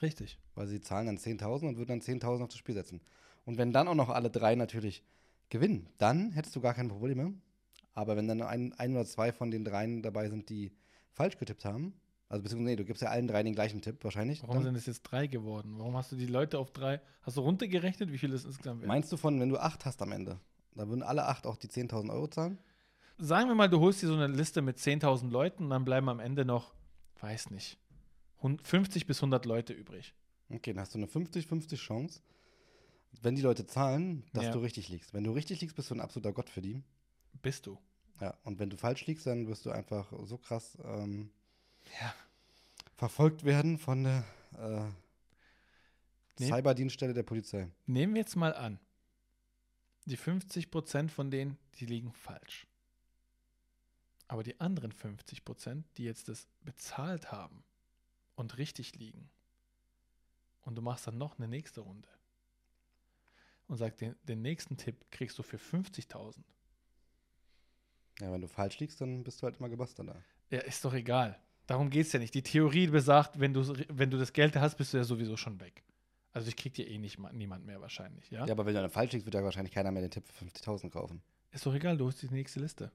[0.00, 0.38] Richtig.
[0.54, 3.00] Weil sie zahlen dann 10.000 und würden dann 10.000 auf das Spiel setzen.
[3.44, 5.02] Und wenn dann auch noch alle drei natürlich
[5.50, 7.34] gewinnen, dann hättest du gar keine Probleme.
[7.92, 10.72] Aber wenn dann ein, ein oder zwei von den dreien dabei sind, die
[11.10, 11.94] falsch getippt haben,
[12.30, 14.40] also beziehungsweise, nee, du gibst ja allen drei den gleichen Tipp wahrscheinlich.
[14.42, 15.74] Warum dann, sind es jetzt drei geworden?
[15.78, 17.00] Warum hast du die Leute auf drei?
[17.22, 18.88] Hast du runtergerechnet, wie viele es insgesamt wären?
[18.88, 20.38] meinst du von, wenn du acht hast am Ende,
[20.76, 22.58] dann würden alle acht auch die 10.000 Euro zahlen?
[23.18, 26.08] Sagen wir mal, du holst dir so eine Liste mit 10.000 Leuten und dann bleiben
[26.08, 26.72] am Ende noch,
[27.20, 27.78] weiß nicht,
[28.36, 30.14] 100 50 bis 100 Leute übrig.
[30.48, 32.20] Okay, dann hast du eine 50-50 Chance,
[33.22, 34.52] wenn die Leute zahlen, dass Ja.
[34.52, 35.12] du richtig liegst.
[35.14, 36.82] Wenn du richtig liegst, bist du ein absoluter Gott für die.
[37.42, 37.78] Bist du.
[38.20, 41.30] Ja, und wenn du falsch liegst, dann wirst du einfach so krass ähm,
[42.00, 42.14] Ja.
[42.96, 44.24] verfolgt werden von der
[44.58, 44.90] äh,
[46.38, 46.46] Nee.
[46.48, 47.68] Cyberdienststelle der Polizei.
[47.86, 48.78] Nehmen wir jetzt mal an,
[50.06, 52.66] die 50% von denen, die liegen falsch.
[54.28, 57.62] Aber die anderen 50%, die jetzt das bezahlt haben
[58.36, 59.28] und richtig liegen,
[60.62, 62.08] und du machst dann noch eine nächste Runde
[63.70, 66.38] und sagst, den, den nächsten Tipp kriegst du für 50.000.
[68.20, 70.16] Ja, wenn du falsch liegst, dann bist du halt immer gebastert da.
[70.50, 71.38] Ja, ist doch egal.
[71.66, 72.34] Darum geht es ja nicht.
[72.34, 75.60] Die Theorie besagt, wenn du, wenn du das Geld hast, bist du ja sowieso schon
[75.60, 75.84] weg.
[76.32, 78.44] Also ich krieg dir eh nicht ma- niemand mehr wahrscheinlich, ja?
[78.44, 80.44] Ja, aber wenn du dann falsch liegst, wird ja wahrscheinlich keiner mehr den Tipp für
[80.44, 81.22] 50.000 kaufen.
[81.52, 82.92] Ist doch egal, du hast die nächste Liste.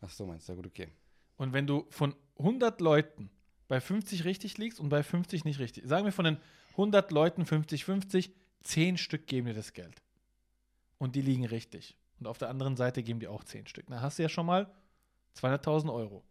[0.00, 0.52] Ach so, meinst du?
[0.52, 0.88] Ja, gut, okay.
[1.36, 3.30] Und wenn du von 100 Leuten
[3.68, 6.36] bei 50 richtig liegst und bei 50 nicht richtig, sagen wir von den
[6.72, 10.02] 100 Leuten 50, 50, 10 Stück geben dir das Geld.
[10.98, 11.96] Und die liegen richtig.
[12.20, 13.86] Und auf der anderen Seite geben die auch 10 Stück.
[13.88, 14.72] Dann hast du ja schon mal
[15.36, 16.22] 200.000 Euro.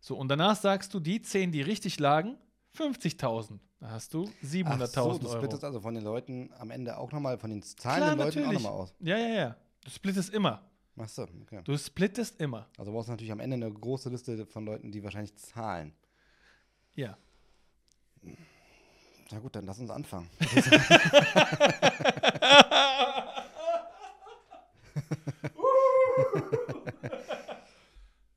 [0.00, 2.36] So, und danach sagst du, die 10, die richtig lagen,
[2.76, 3.58] 50.000.
[3.80, 5.38] Da hast du 700.000 Ach so, du Euro.
[5.38, 8.42] splittest also von den Leuten am Ende auch nochmal, von den Klar, zahlenden Leuten auch
[8.42, 8.62] natürlich.
[8.62, 8.94] nochmal aus.
[9.00, 9.56] Ja, ja, ja.
[9.84, 10.62] Du splittest immer.
[10.98, 11.62] Ach so, okay.
[11.64, 12.68] Du splittest immer.
[12.76, 15.94] Also brauchst du natürlich am Ende eine große Liste von Leuten, die wahrscheinlich zahlen.
[16.94, 17.16] Ja.
[19.32, 20.28] Na gut, dann lass uns anfangen.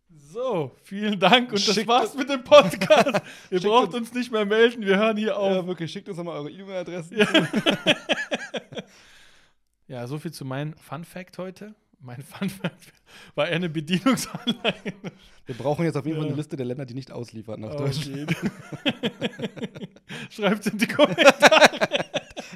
[0.10, 3.21] So, vielen Dank und das Schickt war's mit dem Podcast.
[3.51, 5.51] Ihr braucht uns- nicht mehr melden, wir hören hier auf.
[5.51, 7.17] Ja, wirklich, schickt uns nochmal eure E-Mail-Adressen.
[9.86, 11.75] Ja, so viel zu meinem Fun Fact heute.
[12.04, 12.92] Mein Fun Fact
[13.34, 15.12] war eher eine Bedienungsanleitung.
[15.46, 17.78] Wir brauchen jetzt auf jeden Fall eine Liste der Länder, die nicht ausliefern nach Auf
[17.78, 18.18] Deutschland.
[18.18, 18.36] jeden.
[20.30, 22.06] Schreibt in die Kommentare.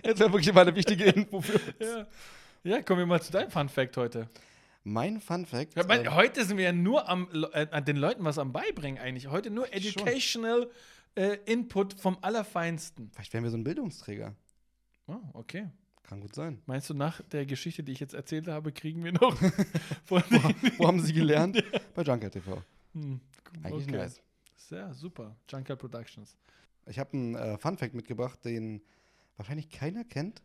[0.03, 1.63] Jetzt wäre wirklich mal eine wichtige Info für uns.
[1.79, 2.07] Ja.
[2.65, 4.27] ja, kommen wir mal zu deinem Fun Fact heute.
[4.83, 5.77] Mein Fun Fact.
[5.77, 8.51] Ja, mein, ähm, heute sind wir ja nur am, äh, an den Leuten was am
[8.51, 9.27] Beibringen eigentlich.
[9.27, 10.69] Heute nur educational
[11.15, 13.11] äh, Input vom Allerfeinsten.
[13.13, 14.35] vielleicht wären wir so ein Bildungsträger.
[15.07, 15.69] Oh, okay.
[16.07, 16.61] Kann gut sein.
[16.65, 19.35] Meinst du, nach der Geschichte, die ich jetzt erzählt habe, kriegen wir noch
[20.05, 20.23] von
[20.77, 21.61] Wo haben Sie gelernt?
[21.95, 22.63] Bei Junker TV.
[22.93, 23.19] Hm,
[23.61, 23.97] Eigentlich okay.
[23.97, 24.21] nice.
[24.55, 25.35] Sehr super.
[25.49, 26.37] Junker Productions.
[26.85, 28.81] Ich habe einen äh, Fun Fact mitgebracht, den
[29.35, 30.41] wahrscheinlich keiner kennt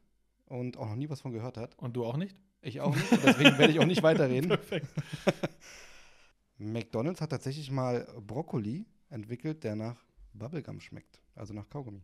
[0.46, 1.78] und auch noch nie was von gehört hat.
[1.78, 2.36] Und du auch nicht?
[2.60, 3.10] Ich auch nicht.
[3.24, 4.48] Deswegen werde ich auch nicht weiterreden.
[4.48, 4.88] Perfekt.
[6.58, 9.96] McDonald's hat tatsächlich mal Brokkoli entwickelt, der nach
[10.32, 11.20] Bubblegum schmeckt.
[11.36, 12.02] Also nach Kaugummi.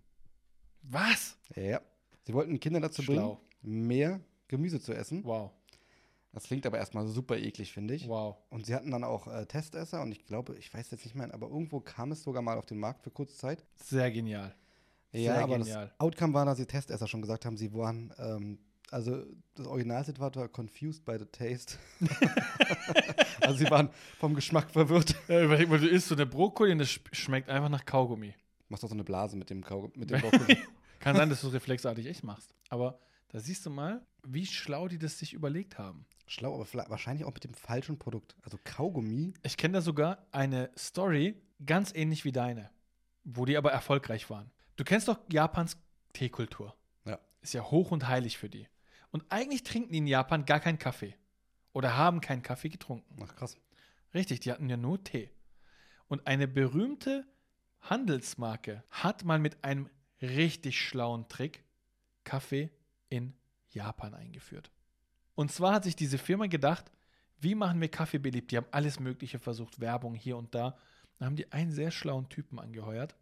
[0.83, 1.37] Was?
[1.57, 1.81] Ja.
[2.23, 3.35] Sie wollten Kinder dazu Schlau.
[3.35, 5.25] bringen, mehr Gemüse zu essen.
[5.25, 5.51] Wow.
[6.33, 8.07] Das klingt aber erstmal super eklig, finde ich.
[8.09, 8.37] Wow.
[8.51, 11.33] Und sie hatten dann auch äh, Testesser und ich glaube, ich weiß jetzt nicht mehr,
[11.33, 13.65] aber irgendwo kam es sogar mal auf den Markt für kurze Zeit.
[13.77, 14.55] Sehr genial.
[15.11, 15.87] Ja, Sehr aber genial.
[15.87, 18.59] das Outcome war, dass die Testesser schon gesagt haben, sie waren, ähm,
[18.91, 21.77] also das Originalzitat war confused by the taste.
[23.41, 25.15] also sie waren vom Geschmack verwirrt.
[25.29, 28.35] Ja, überleg mal, du isst so eine Brokkoli und sch- schmeckt einfach nach Kaugummi.
[28.69, 30.59] Machst doch so eine Blase mit dem, Kaugummi, mit dem Brokkoli.
[31.01, 32.55] Kann sein, dass du es reflexartig echt machst.
[32.69, 36.07] Aber da siehst du mal, wie schlau die das sich überlegt haben.
[36.27, 38.37] Schlau, aber wahrscheinlich auch mit dem falschen Produkt.
[38.43, 39.35] Also Kaugummi.
[39.43, 42.71] Ich kenne da sogar eine Story, ganz ähnlich wie deine,
[43.25, 44.51] wo die aber erfolgreich waren.
[44.77, 45.77] Du kennst doch Japans
[46.13, 46.75] Teekultur.
[47.05, 47.19] Ja.
[47.41, 48.69] Ist ja hoch und heilig für die.
[49.11, 51.15] Und eigentlich trinken die in Japan gar keinen Kaffee.
[51.73, 53.17] Oder haben keinen Kaffee getrunken.
[53.23, 53.57] Ach krass.
[54.15, 55.31] Richtig, die hatten ja nur Tee.
[56.09, 57.27] Und eine berühmte
[57.81, 59.89] Handelsmarke hat mal mit einem
[60.21, 61.65] richtig schlauen Trick
[62.25, 62.71] Kaffee
[63.09, 63.35] in
[63.71, 64.71] Japan eingeführt.
[65.35, 66.91] Und zwar hat sich diese Firma gedacht,
[67.41, 68.51] wie machen wir Kaffee beliebt?
[68.51, 70.77] Die haben alles Mögliche versucht, Werbung hier und da.
[71.19, 73.15] Dann haben die einen sehr schlauen Typen angeheuert.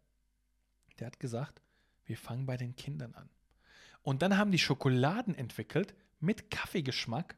[0.99, 1.61] Der hat gesagt,
[2.05, 3.29] wir fangen bei den Kindern an.
[4.01, 7.35] Und dann haben die Schokoladen entwickelt mit Kaffeegeschmack.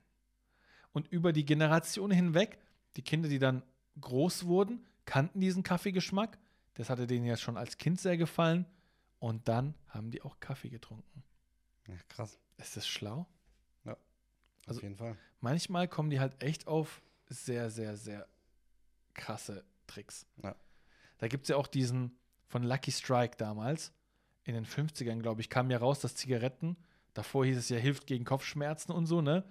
[0.92, 2.60] Und über die Generation hinweg,
[2.96, 3.64] die Kinder, die dann
[4.00, 6.38] groß wurden, kannten diesen Kaffeegeschmack.
[6.76, 8.66] Das hatte denen jetzt schon als Kind sehr gefallen.
[9.20, 11.24] Und dann haben die auch Kaffee getrunken.
[11.90, 12.38] Ja, krass.
[12.58, 13.28] Ist das schlau?
[13.86, 13.98] Auf
[14.68, 15.18] Also- jeden Fall.
[15.40, 18.28] Manchmal kommen die halt echt auf sehr, sehr, sehr
[19.16, 20.28] krasse Tricks.
[20.44, 20.56] Ja.
[21.18, 23.92] Da gibt es ja auch diesen von Lucky Strike damals.
[24.44, 26.78] In den 50ern, glaube ich, kam ja raus, dass Zigaretten,
[27.14, 29.44] davor hieß es ja, hilft gegen Kopfschmerzen und so, ne?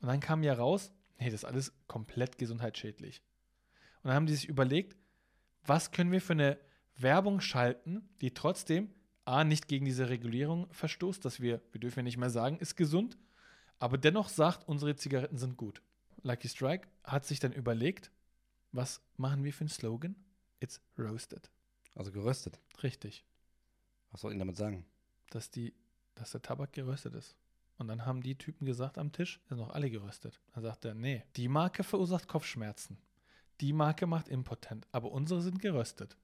[0.00, 3.22] Und dann kam ja raus, nee, das ist alles komplett gesundheitsschädlich.
[4.02, 4.96] Und dann haben die sich überlegt,
[5.64, 6.58] was können wir für eine
[6.96, 8.92] Werbung schalten, die trotzdem
[9.26, 12.76] A, nicht gegen diese Regulierung verstoßt, dass wir, wir dürfen ja nicht mehr sagen, ist
[12.76, 13.18] gesund,
[13.78, 15.82] aber dennoch sagt, unsere Zigaretten sind gut.
[16.22, 18.10] Lucky Strike hat sich dann überlegt,
[18.72, 20.16] was machen wir für einen Slogan?
[20.60, 21.50] It's roasted.
[21.94, 22.58] Also geröstet.
[22.82, 23.24] Richtig.
[24.10, 24.86] Was soll ich damit sagen?
[25.30, 25.74] Dass, die,
[26.14, 27.36] dass der Tabak geröstet ist.
[27.78, 30.40] Und dann haben die Typen gesagt am Tisch, sind noch alle geröstet.
[30.54, 32.98] Dann sagt er, nee, die Marke verursacht Kopfschmerzen.
[33.60, 36.16] Die Marke macht impotent, aber unsere sind geröstet.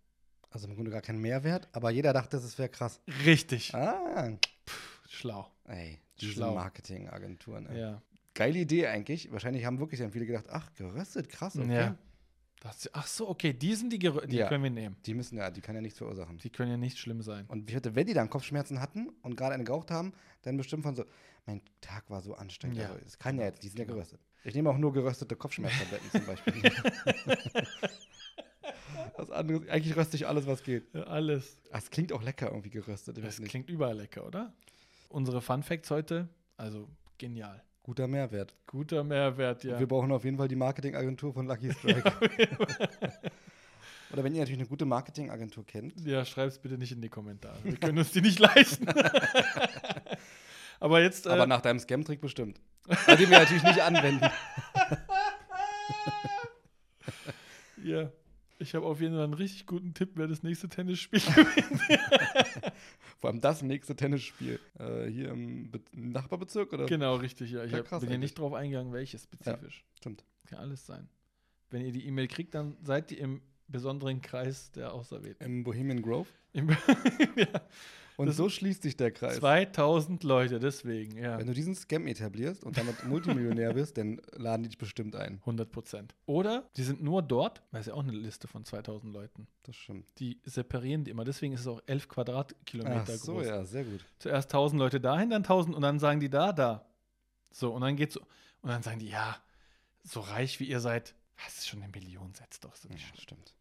[0.52, 3.00] Also im Grunde gar keinen Mehrwert, aber jeder dachte, das wäre krass.
[3.24, 3.74] Richtig.
[3.74, 4.30] Ah,
[5.08, 5.50] Schlau.
[5.66, 6.54] ey, diese Schlau.
[6.54, 7.66] Marketingagenturen.
[7.70, 7.80] ey.
[7.80, 8.02] Ja.
[8.34, 9.30] Geile Idee eigentlich.
[9.32, 11.74] Wahrscheinlich haben wirklich dann viele gedacht, ach, geröstet, krass, okay.
[11.74, 11.96] ja.
[12.60, 14.48] Das, ach so, okay, die sind die, gerö die Ja.
[14.48, 14.96] können wir nehmen.
[15.04, 16.38] Die müssen ja, die kann ja nichts verursachen.
[16.38, 17.44] Die können ja nicht schlimm sein.
[17.48, 20.12] Und ich hatte, wenn die dann Kopfschmerzen hatten und gerade eine geraucht haben,
[20.42, 21.04] dann bestimmt von so,
[21.44, 22.78] mein Tag war so anstrengend.
[22.78, 22.84] Ja.
[22.90, 23.96] Also, es kann ja jetzt, die sind ja Genau.
[23.96, 24.20] geröstet.
[24.44, 26.54] Ich nehme auch nur geröstete Kopfschmerztabletten zum Beispiel.
[29.16, 29.68] Was anderes.
[29.68, 30.84] Eigentlich röste ich alles, was geht.
[30.94, 31.58] Ja, alles.
[31.70, 33.18] Ah, Es klingt auch lecker irgendwie geröstet.
[33.22, 34.52] Das klingt überall lecker, oder?
[35.08, 37.62] Unsere Fun Facts heute, also genial.
[37.82, 38.54] Guter Mehrwert.
[38.66, 39.78] Guter Mehrwert, ja.
[39.78, 42.12] Wir brauchen auf jeden Fall die Marketingagentur von Lucky Strike.
[44.12, 45.98] Oder wenn ihr natürlich eine gute Marketingagentur kennt.
[46.06, 47.56] Ja, schreib's bitte nicht in die Kommentare.
[47.64, 48.86] Wir können uns die nicht leisten.
[50.80, 51.26] Aber jetzt.
[51.26, 52.60] Äh, Aber nach deinem Scam-Trick bestimmt.
[53.08, 54.24] Den wir natürlich nicht anwenden.
[57.84, 58.10] ja.
[58.62, 61.82] Ich habe auf jeden Fall einen richtig guten Tipp, wer das nächste Tennisspiel gewinnt.
[63.18, 64.58] Vor allem das nächste Tennisspiel.
[64.78, 66.86] Äh, hier im Be Nachbarbezirk, oder?
[66.86, 67.64] genau, richtig, ja.
[67.64, 68.30] Ich Ja, hab, krass bin hier eigentlich.
[68.30, 69.84] nicht drauf eingegangen, welches spezifisch.
[69.96, 70.24] Stimmt.
[70.46, 71.08] Kann alles sein.
[71.70, 75.44] Wenn ihr die E-Mail kriegt, dann seid ihr im besonderen Kreis der Auserwählten.
[75.44, 76.28] Im Bohemian Grove.
[76.52, 76.68] Im
[77.36, 77.46] ja.
[78.22, 79.36] Und Das- so schließt sich der Kreis.
[79.38, 81.38] 2000 Leute, deswegen, ja.
[81.38, 85.38] Wenn du diesen Scam etablierst und damit Multimillionär bist, dann laden die dich bestimmt ein.
[85.40, 86.14] 100 Prozent.
[86.26, 89.46] Oder die sind nur dort, weil es ja auch eine Liste von 2000 Leuten.
[89.64, 90.06] Das stimmt.
[90.18, 91.24] Die separieren die immer.
[91.24, 93.46] Deswegen ist es auch 11 Quadratkilometer Ach so, groß.
[93.46, 94.00] ja, sehr gut.
[94.18, 96.86] Zuerst 1000 Leute dahin, dann 1000 und dann sagen die da, da.
[97.50, 98.20] So, und dann geht's so.
[98.62, 99.36] Und dann sagen die, ja,
[100.04, 103.54] so reich wie ihr seid, das ist schon eine Million, setzt doch so Ja, stimmt.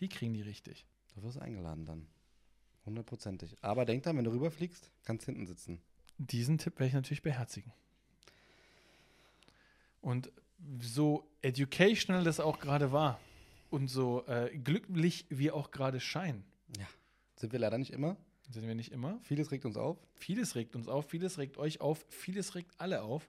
[0.00, 0.84] Die kriegen die richtig.
[1.14, 2.06] Du wirst eingeladen dann.
[2.86, 3.56] Hundertprozentig.
[3.60, 5.80] Aber denk dran, wenn du rüberfliegst, kannst hinten sitzen.
[6.18, 7.72] Diesen Tipp werde ich natürlich beherzigen.
[10.00, 10.30] Und
[10.80, 13.20] so educational das auch gerade war
[13.70, 16.44] und so äh, glücklich wir auch gerade scheinen,
[17.36, 18.16] Sind wir leider nicht immer.
[18.50, 19.18] sind wir nicht immer.
[19.22, 19.98] Vieles regt uns auf.
[20.14, 23.28] Vieles regt uns auf, vieles regt euch auf, vieles regt alle auf.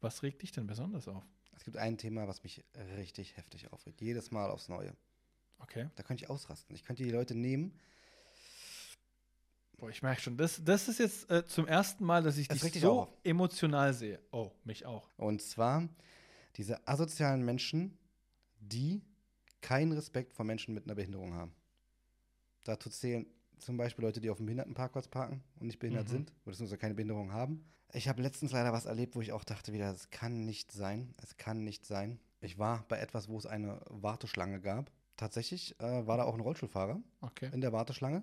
[0.00, 1.24] Was regt dich denn besonders auf?
[1.54, 2.64] Es gibt ein Thema, was mich
[2.96, 4.00] richtig heftig aufregt.
[4.00, 4.94] Jedes Mal aufs Neue.
[5.58, 5.88] Okay.
[5.96, 6.74] Da könnte ich ausrasten.
[6.74, 7.72] Ich könnte die Leute nehmen.
[9.78, 12.60] Boah, ich merke schon, das, das ist jetzt äh, zum ersten Mal, dass ich Das
[12.60, 13.08] dich so auf.
[13.24, 14.18] emotional sehe.
[14.32, 15.08] Oh, mich auch.
[15.18, 15.86] Und zwar
[16.56, 17.98] diese asozialen Menschen,
[18.60, 19.02] die
[19.60, 21.52] keinen Respekt vor Menschen mit einer Behinderung haben.
[22.64, 23.26] Dazu zählen
[23.58, 26.10] zum Beispiel Leute, die auf dem Behindertenparkplatz parken und nicht behindert Mhm.
[26.12, 27.64] sind oder beziehungsweise keine Behinderung haben.
[27.92, 31.14] Ich habe letztens leider was erlebt, wo ich auch dachte wieder, es kann nicht sein.
[31.22, 32.18] Es kann nicht sein.
[32.40, 34.90] Ich war bei etwas, wo es eine Warteschlange gab.
[35.16, 37.50] Tatsächlich äh, war da auch ein Rollstuhlfahrer Okay.
[37.52, 38.22] in der Warteschlange.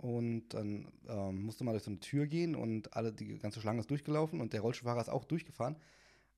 [0.00, 3.80] Und dann ähm, musste man durch so eine Tür gehen und alle, die ganze Schlange
[3.80, 5.76] ist durchgelaufen und der Rollstuhlfahrer ist auch durchgefahren.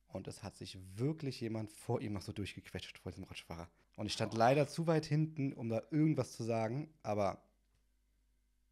[0.09, 3.69] Und es hat sich wirklich jemand vor ihm noch so durchgequetscht, vor diesem Rollstuhlfahrer.
[3.95, 7.41] Und ich stand leider zu weit hinten, um da irgendwas zu sagen, aber,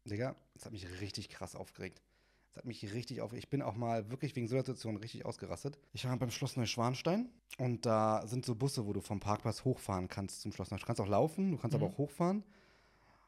[0.04, 2.02] Digga, es hat mich richtig krass aufgeregt.
[2.50, 3.44] Es hat mich richtig aufgeregt.
[3.46, 5.78] Ich bin auch mal wirklich wegen so einer Situation richtig ausgerastet.
[5.94, 10.08] Ich war beim Schloss Neuschwanstein und da sind so Busse, wo du vom Parkplatz hochfahren
[10.08, 10.80] kannst zum Schloss Neuschwanstein.
[10.82, 11.82] Du kannst auch laufen, du kannst Mhm.
[11.82, 12.44] aber auch hochfahren.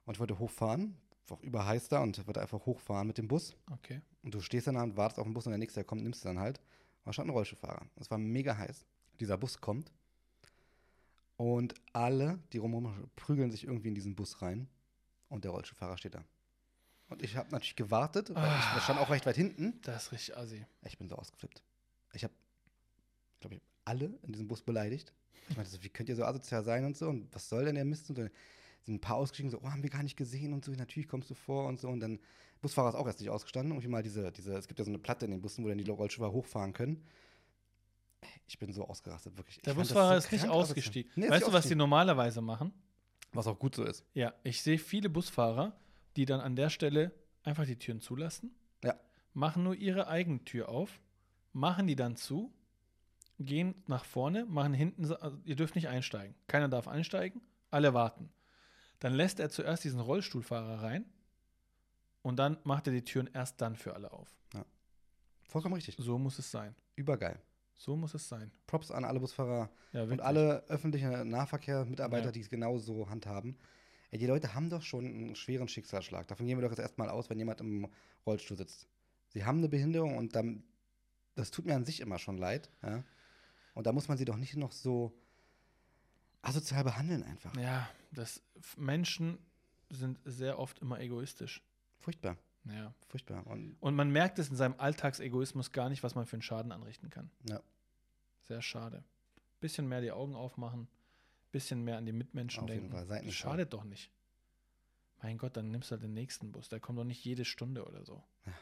[0.04, 0.94] Und ich wollte hochfahren,
[1.28, 3.56] war auch überheiß da und wollte einfach hochfahren mit dem Bus.
[3.70, 4.00] Okay.
[4.22, 6.02] Und du stehst dann da und wartest auf den Bus und der nächste, der kommt,
[6.02, 6.60] nimmst du dann halt.
[7.04, 7.86] Da stand ein Rollstuhlfahrer.
[7.96, 8.84] Es war mega heiß.
[9.20, 9.92] Dieser Bus kommt
[11.36, 14.68] und alle, die rumherum prügeln sich irgendwie in diesen Bus rein
[15.28, 16.24] und der Rollstuhlfahrer steht da.
[17.08, 19.78] Und ich habe natürlich gewartet, weil ich stand auch recht weit hinten.
[19.82, 20.64] Das ist richtig assi.
[20.82, 21.62] Ich bin so ausgeflippt.
[22.14, 22.32] Ich habe,
[23.40, 25.12] glaube ich, alle in diesem Bus beleidigt.
[25.48, 27.08] Ich meinte so, wie könnt ihr so asozial sein und so?
[27.08, 28.08] Und was soll denn der Mist?
[28.08, 28.26] Und so
[28.84, 31.30] sind ein paar ausgestiegen, so, oh, haben wir gar nicht gesehen und so, natürlich kommst
[31.30, 31.88] du vor und so.
[31.88, 32.18] Und dann,
[32.60, 33.72] Busfahrer ist auch erst nicht ausgestanden.
[33.72, 35.78] Irgendwie mal diese, diese, es gibt ja so eine Platte in den Bussen, wo dann
[35.78, 37.02] die Rollstuhlfahrer hochfahren können.
[38.46, 39.58] Ich bin so ausgerastet, wirklich.
[39.62, 41.10] Der Ich Busfahrer so ist nicht ausgestiegen.
[41.16, 42.72] Nee, weißt du, was die normalerweise machen?
[43.32, 44.04] Was auch gut so ist.
[44.14, 45.76] Ja, ich sehe viele Busfahrer,
[46.16, 48.94] die dann an der Stelle einfach die Türen zulassen, Ja.
[49.32, 51.00] machen nur ihre eigene Tür auf,
[51.52, 52.52] machen die dann zu,
[53.40, 56.34] gehen nach vorne, machen hinten, so- also ihr dürft nicht einsteigen.
[56.46, 58.30] Keiner darf einsteigen, alle warten.
[59.00, 61.04] Dann lässt er zuerst diesen Rollstuhlfahrer rein
[62.22, 64.28] und dann macht er die Türen erst dann für alle auf.
[65.46, 65.96] Vollkommen richtig.
[65.98, 66.74] So muss es sein.
[66.96, 67.38] Übergeil.
[67.76, 68.50] So muss es sein.
[68.66, 72.32] Props an alle Busfahrer Ja, und alle öffentlichen Nahverkehrsmitarbeiter, Ja.
[72.32, 73.56] die es genauso handhaben.
[74.10, 76.26] Ey, die Leute haben doch schon einen schweren Schicksalsschlag.
[76.28, 77.88] Davon gehen wir doch jetzt erstmal aus, wenn jemand im
[78.26, 78.88] Rollstuhl sitzt.
[79.28, 80.64] Sie haben eine Behinderung und dann,
[81.34, 82.70] das tut mir an sich immer schon leid.
[82.82, 83.02] Ja?
[83.74, 85.12] Und da muss man sie doch nicht noch so
[86.42, 87.54] asozial behandeln einfach.
[87.56, 88.42] Ja, das
[88.76, 89.38] Menschen
[89.90, 91.62] sind sehr oft immer egoistisch.
[91.98, 92.94] Furchtbar, Ja.
[93.08, 93.46] furchtbar.
[93.46, 96.72] Und Und man merkt es in seinem Alltagsegoismus gar nicht, was man für einen Schaden
[96.72, 97.30] anrichten kann.
[97.48, 97.60] Ja.
[98.42, 99.04] Sehr schade.
[99.60, 100.88] Bisschen mehr die Augen aufmachen,
[101.52, 102.96] bisschen mehr an die Mitmenschen Auf jeden denken.
[102.96, 104.10] Fall, das nicht schadet doch nicht.
[105.22, 106.68] Mein Gott, dann nimmst du halt den nächsten Bus.
[106.68, 108.22] Der kommt doch nicht jede Stunde oder so.
[108.44, 108.52] Ja.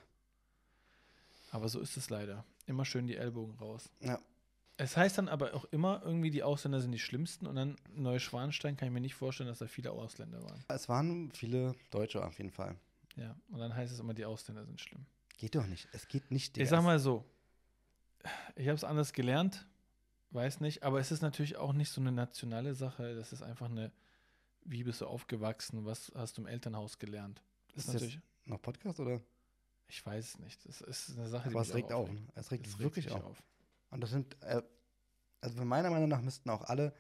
[1.51, 2.45] Aber so ist es leider.
[2.67, 3.91] Immer schön die Ellbogen raus.
[4.01, 4.21] ja,
[4.79, 8.77] Es heißt dann aber auch immer, irgendwie die Ausländer sind die schlimmsten und dann Neuschwanstein
[8.77, 10.65] kann ich mir nicht vorstellen, dass da viele Ausländer waren.
[10.69, 12.77] es waren viele Deutsche auf jeden Fall.
[13.17, 15.05] Ja, und dann heißt es immer, die Ausländer sind schlimm.
[15.37, 15.89] Geht doch nicht.
[15.93, 16.57] Es geht nicht.
[16.57, 16.65] Digga.
[16.65, 17.25] Ich sag mal so,
[18.57, 19.67] ich habe es anders gelernt,
[20.31, 23.69] weiß nicht, aber es ist natürlich auch nicht so eine nationale Sache, das ist einfach
[23.69, 23.93] eine
[24.65, 27.43] wie bist du aufgewachsen, was hast du im Elternhaus gelernt.
[27.75, 29.21] Das Ist ist das natürlich, Noch Podcast oder?
[29.89, 30.65] ich weiß es nicht.
[30.67, 32.13] Das ist eine Sache, die Aber es regt auch auf.
[32.13, 32.27] ne?
[32.35, 33.43] Es regt Das wirklich mich auf.
[33.93, 34.61] Und das sind, äh,
[35.41, 36.93] also meiner Meinung nach müssten auch alle,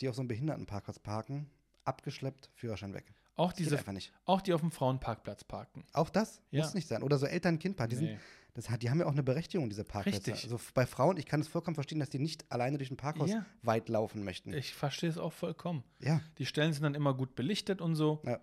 [0.00, 1.50] die auf so einem Behindertenparkplatz parken,
[1.84, 3.12] abgeschleppt, Führerschein weg.
[3.36, 3.84] Auch Das diese,
[4.26, 5.84] auch die auf dem Frauenparkplatz parken.
[5.92, 6.62] Auch das Ja.
[6.62, 7.02] muss nicht sein.
[7.02, 8.18] Oder so Eltern-Kind-Paar, die, sind- Nee.
[8.54, 10.30] das hat, die haben ja auch eine Berechtigung, diese Parkplätze.
[10.32, 10.44] Richtig.
[10.44, 13.30] Also bei Frauen, ich kann es vollkommen verstehen, dass die nicht alleine durch ein Parkhaus
[13.30, 13.44] Ja.
[13.62, 14.52] weit laufen möchten.
[14.54, 15.82] Ich verstehe es auch vollkommen.
[15.98, 18.22] ja, Die Stellen sind dann immer gut belichtet und so.
[18.24, 18.38] Ja.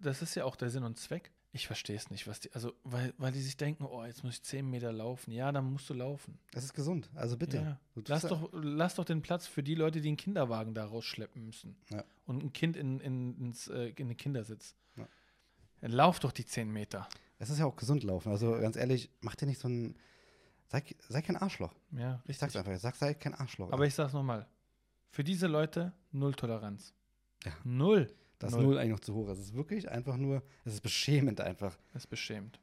[0.00, 1.30] Das ist ja auch der Sinn und Zweck.
[1.54, 4.34] Ich verstehe es nicht, was die, also, weil, weil die sich denken, oh, jetzt muss
[4.34, 5.32] ich 10 Meter laufen.
[5.32, 6.38] Ja, dann musst du laufen.
[6.52, 7.10] das ist gesund.
[7.14, 7.58] Also bitte.
[7.58, 7.78] Ja.
[8.06, 11.76] Lass doch, lass doch den Platz für die Leute, die einen Kinderwagen da rausschleppen müssen.
[11.90, 12.04] Ja.
[12.24, 14.74] Und ein Kind in, in, ins, äh, in den Kindersitz.
[14.96, 15.06] Ja.
[15.82, 17.06] Lauf doch die 10 Meter.
[17.38, 18.30] Es ist ja auch gesund laufen.
[18.30, 19.94] Also ganz ehrlich, mach dir nicht so ein.
[20.68, 21.74] Sei, sei kein Arschloch.
[21.90, 22.74] Ja, Ich sag's einfach.
[22.78, 23.70] Sag, sei kein Arschloch.
[23.72, 24.46] Aber ich sag's nochmal.
[25.10, 26.94] Für diese Leute null Toleranz.
[27.44, 27.52] Ja.
[27.62, 28.10] Null.
[28.42, 28.66] Das ist null.
[28.66, 29.28] null eigentlich noch zu hoch.
[29.28, 30.42] Es ist wirklich einfach nur.
[30.64, 31.76] Es ist beschämend einfach.
[31.92, 32.58] Das ist beschämt.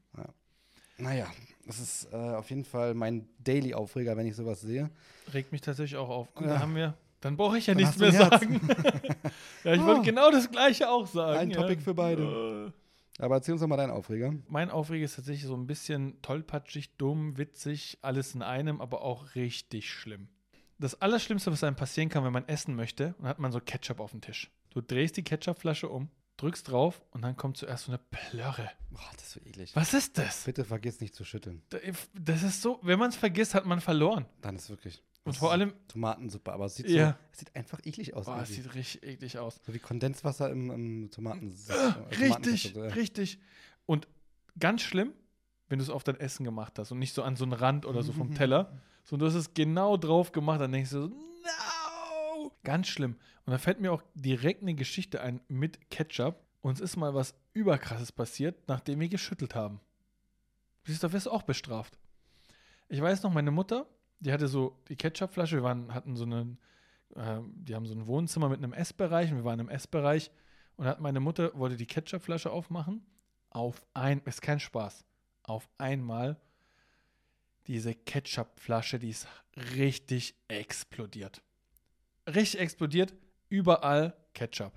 [0.98, 1.28] Naja,
[1.66, 4.90] das ist äh, auf jeden Fall mein Daily-Aufreger, wenn ich sowas sehe.
[5.34, 6.28] Regt mich tatsächlich auch auf.
[6.36, 6.56] Und Ja.
[6.56, 8.60] da haben wir, dann brauche ich ja Dann nichts mehr sagen.
[9.64, 9.86] ja, ich Ah.
[9.86, 11.38] wollte genau das Gleiche auch sagen.
[11.40, 11.62] Ein ja.
[11.62, 12.74] Topic für beide.
[13.18, 13.22] Äh.
[13.24, 14.34] Aber erzähl uns doch mal deinen Aufreger.
[14.50, 19.36] Mein Aufreger ist tatsächlich so ein bisschen tollpatschig, dumm, witzig, alles in einem, aber auch
[19.36, 20.28] richtig schlimm.
[20.80, 24.00] Das Allerschlimmste, was einem passieren kann, wenn man essen möchte, dann hat man so Ketchup
[24.02, 24.50] auf dem Tisch.
[24.70, 28.70] Du drehst die Ketchupflasche um, drückst drauf und dann kommt zuerst so eine Plörre.
[28.92, 29.76] Boah, das ist so eklig.
[29.76, 30.44] Was ist das?
[30.46, 31.62] Bitte vergiss nicht zu schütteln.
[32.14, 34.26] Das ist so, wenn man es vergisst, hat man verloren.
[34.42, 35.04] Dann ist wirklich.
[35.26, 37.10] Und vor allem, Tomatensuppe, aber es sieht, Ja.
[37.12, 38.26] so, es sieht einfach eklig aus.
[38.26, 39.60] boah, es sieht richtig eklig aus.
[39.66, 41.52] so wie Kondenswasser im, im Tomaten.
[41.68, 41.74] äh,
[42.16, 42.90] Richtig, Tomatenpasta, so, ja.
[42.94, 43.40] richtig.
[43.86, 44.08] Und
[44.58, 45.14] ganz schlimm,
[45.68, 47.86] wenn du es auf dein Essen gemacht hast und nicht so an so einen Rand
[47.86, 51.08] oder so vom Teller, sondern du hast es genau drauf gemacht, dann denkst du so,
[51.10, 51.16] no!
[52.64, 53.16] Ganz schlimm.
[53.46, 56.44] Und da fällt mir auch direkt eine Geschichte ein mit Ketchup.
[56.62, 59.80] Uns ist mal was überkrasses passiert, nachdem wir geschüttelt haben.
[60.84, 61.98] Siehst du, da wirst du auch bestraft.
[62.90, 63.86] Ich weiß noch, meine Mutter,
[64.20, 66.58] die hatte so die Ketchupflasche, wir waren, hatten so einen,
[67.16, 70.32] äh, die haben so ein Wohnzimmer mit einem Essbereich und wir waren im Essbereich
[70.76, 73.06] und hat meine Mutter wollte die Ketchupflasche aufmachen.
[73.52, 75.06] Auf ein, ist kein Spaß.
[75.44, 76.40] Auf einmal
[77.68, 79.28] diese Ketchupflasche, die ist
[79.76, 81.42] richtig explodiert.
[82.36, 83.14] Richtig explodiert,
[83.50, 84.74] überall Ketchup.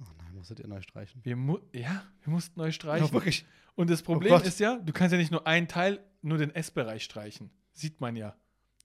[0.00, 1.20] Oh nein, musstet ihr neu streichen.
[1.24, 3.06] Wir mu ja, wir mussten neu streichen.
[3.06, 3.44] Ja, wirklich.
[3.74, 4.46] Und das Problem Gott.
[4.46, 7.50] ist ja, du kannst ja nicht nur einen Teil, nur den Essbereich streichen.
[7.72, 8.36] Sieht man ja.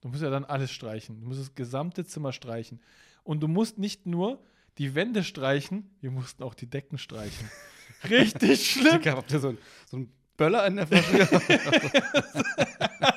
[0.02, 1.20] Du musst ja dann alles streichen.
[1.22, 2.80] Du musst das gesamte Zimmer streichen.
[3.24, 4.42] Und du musst nicht nur
[4.78, 7.50] die Wände streichen, wir mussten auch die Decken streichen.
[8.10, 9.00] Richtig schlimm.
[9.00, 9.58] Digga, habt ihr so, ein-
[9.90, 11.28] so einen Böller in der Flasche?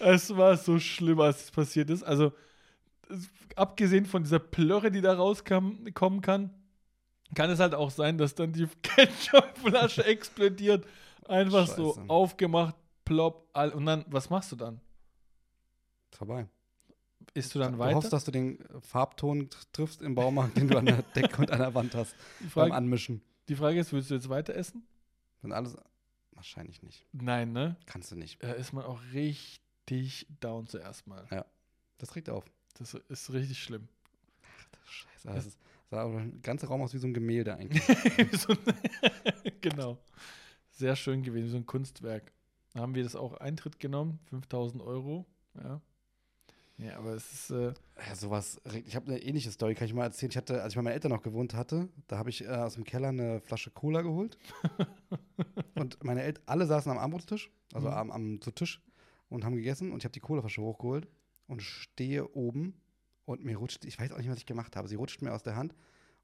[0.00, 2.02] Es war so schlimm, als es passiert ist.
[2.02, 2.32] Also,
[3.56, 6.50] abgesehen von dieser Plörre, die da rauskommen kommen kann,
[7.34, 10.86] kann es halt auch sein, dass dann die Ketchupflasche explodiert.
[11.26, 12.08] Einfach so Scheiße.
[12.10, 14.80] aufgemacht, plopp, all, und dann, was machst du dann?
[16.12, 16.48] Vorbei.
[17.32, 17.96] Isst du dann du weiter?
[17.96, 21.58] hoffst, dass du den Farbton triffst im Baumarkt, den du an der Decke und an
[21.58, 22.14] der Wand hast.
[22.38, 23.22] die, Beim Frage, Anmischen.
[23.48, 24.86] die Frage ist, willst du jetzt weiter essen?
[25.42, 25.76] Wenn alles.
[26.32, 27.06] Wahrscheinlich nicht.
[27.12, 27.76] Nein, ne?
[27.86, 28.42] Kannst du nicht.
[28.42, 31.26] Da ist man auch richtig down zuerst mal.
[31.98, 32.44] Das regt auf.
[32.74, 33.88] Das ist richtig schlimm.
[34.84, 35.28] Scheiße.
[35.28, 35.58] Das ist,
[35.90, 37.82] sah aber der ganze Raum aus wie so ein Gemälde eigentlich.
[38.38, 38.58] so ein
[39.60, 39.98] genau.
[40.70, 42.32] Sehr schön gewesen, so ein Kunstwerk.
[42.72, 45.24] Da haben wir das auch Eintritt genommen, 5000 Euro.
[45.62, 45.80] Ja.
[46.76, 47.50] Ja, aber es ist.
[47.50, 47.72] Äh,
[48.08, 48.60] Ja, sowas.
[48.84, 50.30] Ich habe eine ähnliche Story, kann ich mal erzählen.
[50.30, 52.74] Ich hatte, als ich bei meinen Eltern noch gewohnt hatte, da habe ich äh, aus
[52.74, 54.36] dem Keller eine Flasche Cola geholt.
[55.76, 57.94] und meine Eltern, alle saßen am Armbrotstisch, also Mhm.
[57.94, 58.82] am, am zu Tisch
[59.28, 59.92] und haben gegessen.
[59.92, 61.06] Und ich habe die Colaflasche hochgeholt
[61.46, 62.74] und stehe oben
[63.24, 64.88] und mir rutscht, ich weiß auch nicht, was ich gemacht habe.
[64.88, 65.74] Sie rutscht mir aus der Hand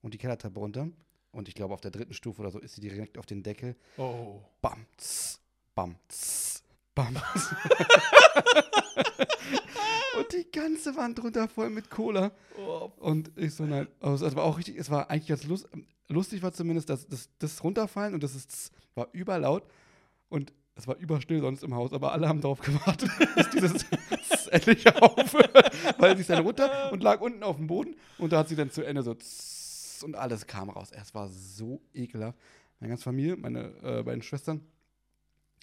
[0.03, 0.89] und die Kellertreppe runter.
[1.33, 3.77] Und ich glaube, auf der dritten Stufe oder so ist sie direkt auf den Deckel.
[3.99, 4.41] oh.
[4.61, 5.41] Bam, tss,
[5.75, 6.63] bam, tss,
[6.95, 7.17] bam.
[10.19, 12.33] und die ganze Wand runter voll mit Cola.
[12.59, 12.91] oh.
[12.99, 13.87] Und ich so, nein.
[14.01, 15.69] Also, es war auch richtig, es war eigentlich ganz lust,
[16.09, 19.63] lustig, war zumindest, dass das, das Runterfallen und das ist, war überlaut
[20.29, 24.87] und es war überstill sonst im Haus, aber alle haben darauf gewartet, bis dieses endlich
[24.97, 28.49] aufhört, weil sie ist dann runter und lag unten auf dem Boden und da hat
[28.49, 30.91] sie dann zu Ende so tss und alles kam raus.
[30.93, 32.39] Es war so ekelhaft.
[32.81, 34.63] Meine ganze Familie, meine äh, beiden Schwestern,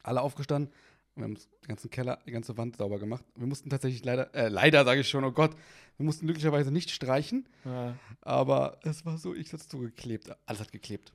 [0.04, 0.72] alle aufgestanden.
[1.16, 3.26] Wir haben den ganzen Keller, die ganze Wand sauber gemacht.
[3.36, 5.56] Wir mussten tatsächlich leider, äh, leider sage ich schon, oh Gott,
[5.98, 7.96] wir mussten glücklicherweise nicht streichen, Ja.
[8.22, 10.30] aber es war so, ich hat's so geklebt.
[10.46, 11.12] Alles hat geklebt.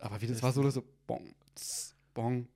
[0.00, 2.48] Aber wie das Das- war so, so bong, tss, bong.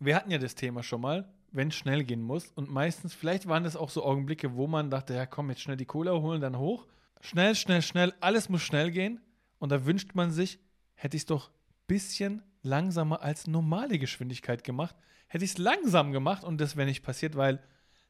[0.00, 2.50] Wir hatten ja das Thema schon mal, wenn es schnell gehen muss.
[2.54, 5.76] Und meistens, vielleicht waren das auch so Augenblicke, wo man dachte, ja komm, jetzt schnell
[5.76, 6.86] die Cola holen, dann hoch.
[7.20, 8.12] Schnell, schnell, schnell.
[8.20, 9.20] Alles muss schnell gehen.
[9.58, 10.58] Und da wünscht man sich,
[10.94, 11.54] hätte ich es doch ein
[11.86, 14.96] bisschen langsamer als normale Geschwindigkeit gemacht.
[15.28, 17.62] Hätte ich es langsam gemacht und das wäre nicht passiert, weil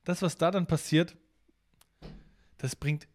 [0.05, 1.17] das, was da dann passiert,
[2.59, 3.09] das bringt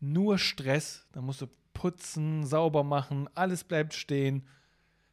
[0.00, 1.06] nur Stress.
[1.12, 4.46] Da musst du putzen, sauber machen, alles bleibt stehen.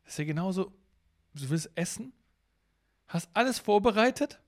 [0.04, 0.74] Das ist ja genauso,
[1.36, 2.14] du willst essen,
[3.08, 4.40] hast alles vorbereitet,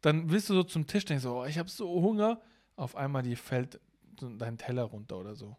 [0.00, 2.40] dann willst du so zum Tisch denken, so, oh, ich habe so Hunger.
[2.76, 3.80] Auf einmal die fällt
[4.20, 5.56] dein Teller runter oder so.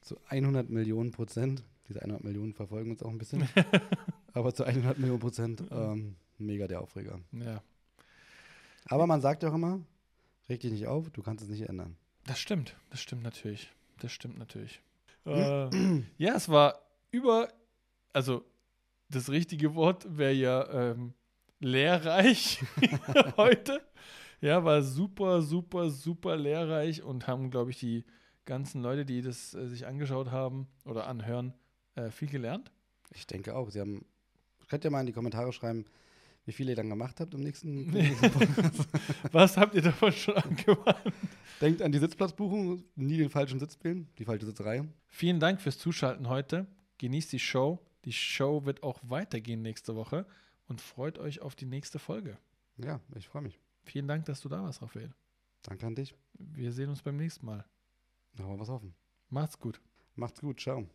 [0.00, 1.62] Zu 100 Millionen Prozent.
[1.88, 3.46] Diese 100 Millionen verfolgen uns auch ein bisschen.
[4.32, 7.20] Aber zu 100 Millionen Prozent ähm, mega der Aufreger.
[7.32, 7.62] Ja,
[8.86, 9.80] Aber man sagt ja auch immer,
[10.48, 11.96] reg dich nicht auf, du kannst es nicht ändern.
[12.24, 12.76] das stimmt.
[12.90, 13.70] Das stimmt natürlich.
[13.98, 14.80] Das stimmt natürlich.
[15.26, 16.80] äh, ja, es war
[17.10, 17.48] über,
[18.16, 18.46] also
[19.10, 21.12] das richtige Wort wäre ja ähm,
[21.60, 22.64] lehrreich
[23.36, 23.82] heute.
[24.40, 28.04] Ja, war super, super, super lehrreich und haben, glaube ich, die
[28.46, 31.52] ganzen Leute, die das äh, sich angeschaut haben oder anhören,
[31.94, 32.72] äh, viel gelernt.
[33.12, 33.68] Ich denke auch.
[33.70, 34.06] Sie haben,
[34.68, 35.84] könnt ihr mal in die Kommentare schreiben,
[36.46, 37.92] wie viele ihr dann gemacht habt im nächsten,
[38.32, 38.88] Podcast.
[39.30, 41.12] Was habt ihr davon schon angemacht?
[41.60, 44.88] Denkt an die Sitzplatzbuchung, nie den falschen Sitz wählen, die falsche Sitzreihe.
[45.06, 46.66] Vielen Dank fürs Zuschalten heute.
[46.96, 47.78] Genießt die Show.
[48.06, 50.26] Die Show wird auch weitergehen nächste Woche
[50.68, 52.38] und freut euch auf die nächste Folge.
[52.76, 53.60] Ja, ich freue mich.
[53.82, 55.12] Vielen Dank, dass du da warst, Raphael.
[55.62, 56.14] Danke an dich.
[56.34, 57.64] Wir sehen uns beim nächsten Mal.
[58.34, 58.94] Mal was hoffen.
[59.28, 59.80] Macht's gut.
[60.14, 60.86] Macht's gut, ciao.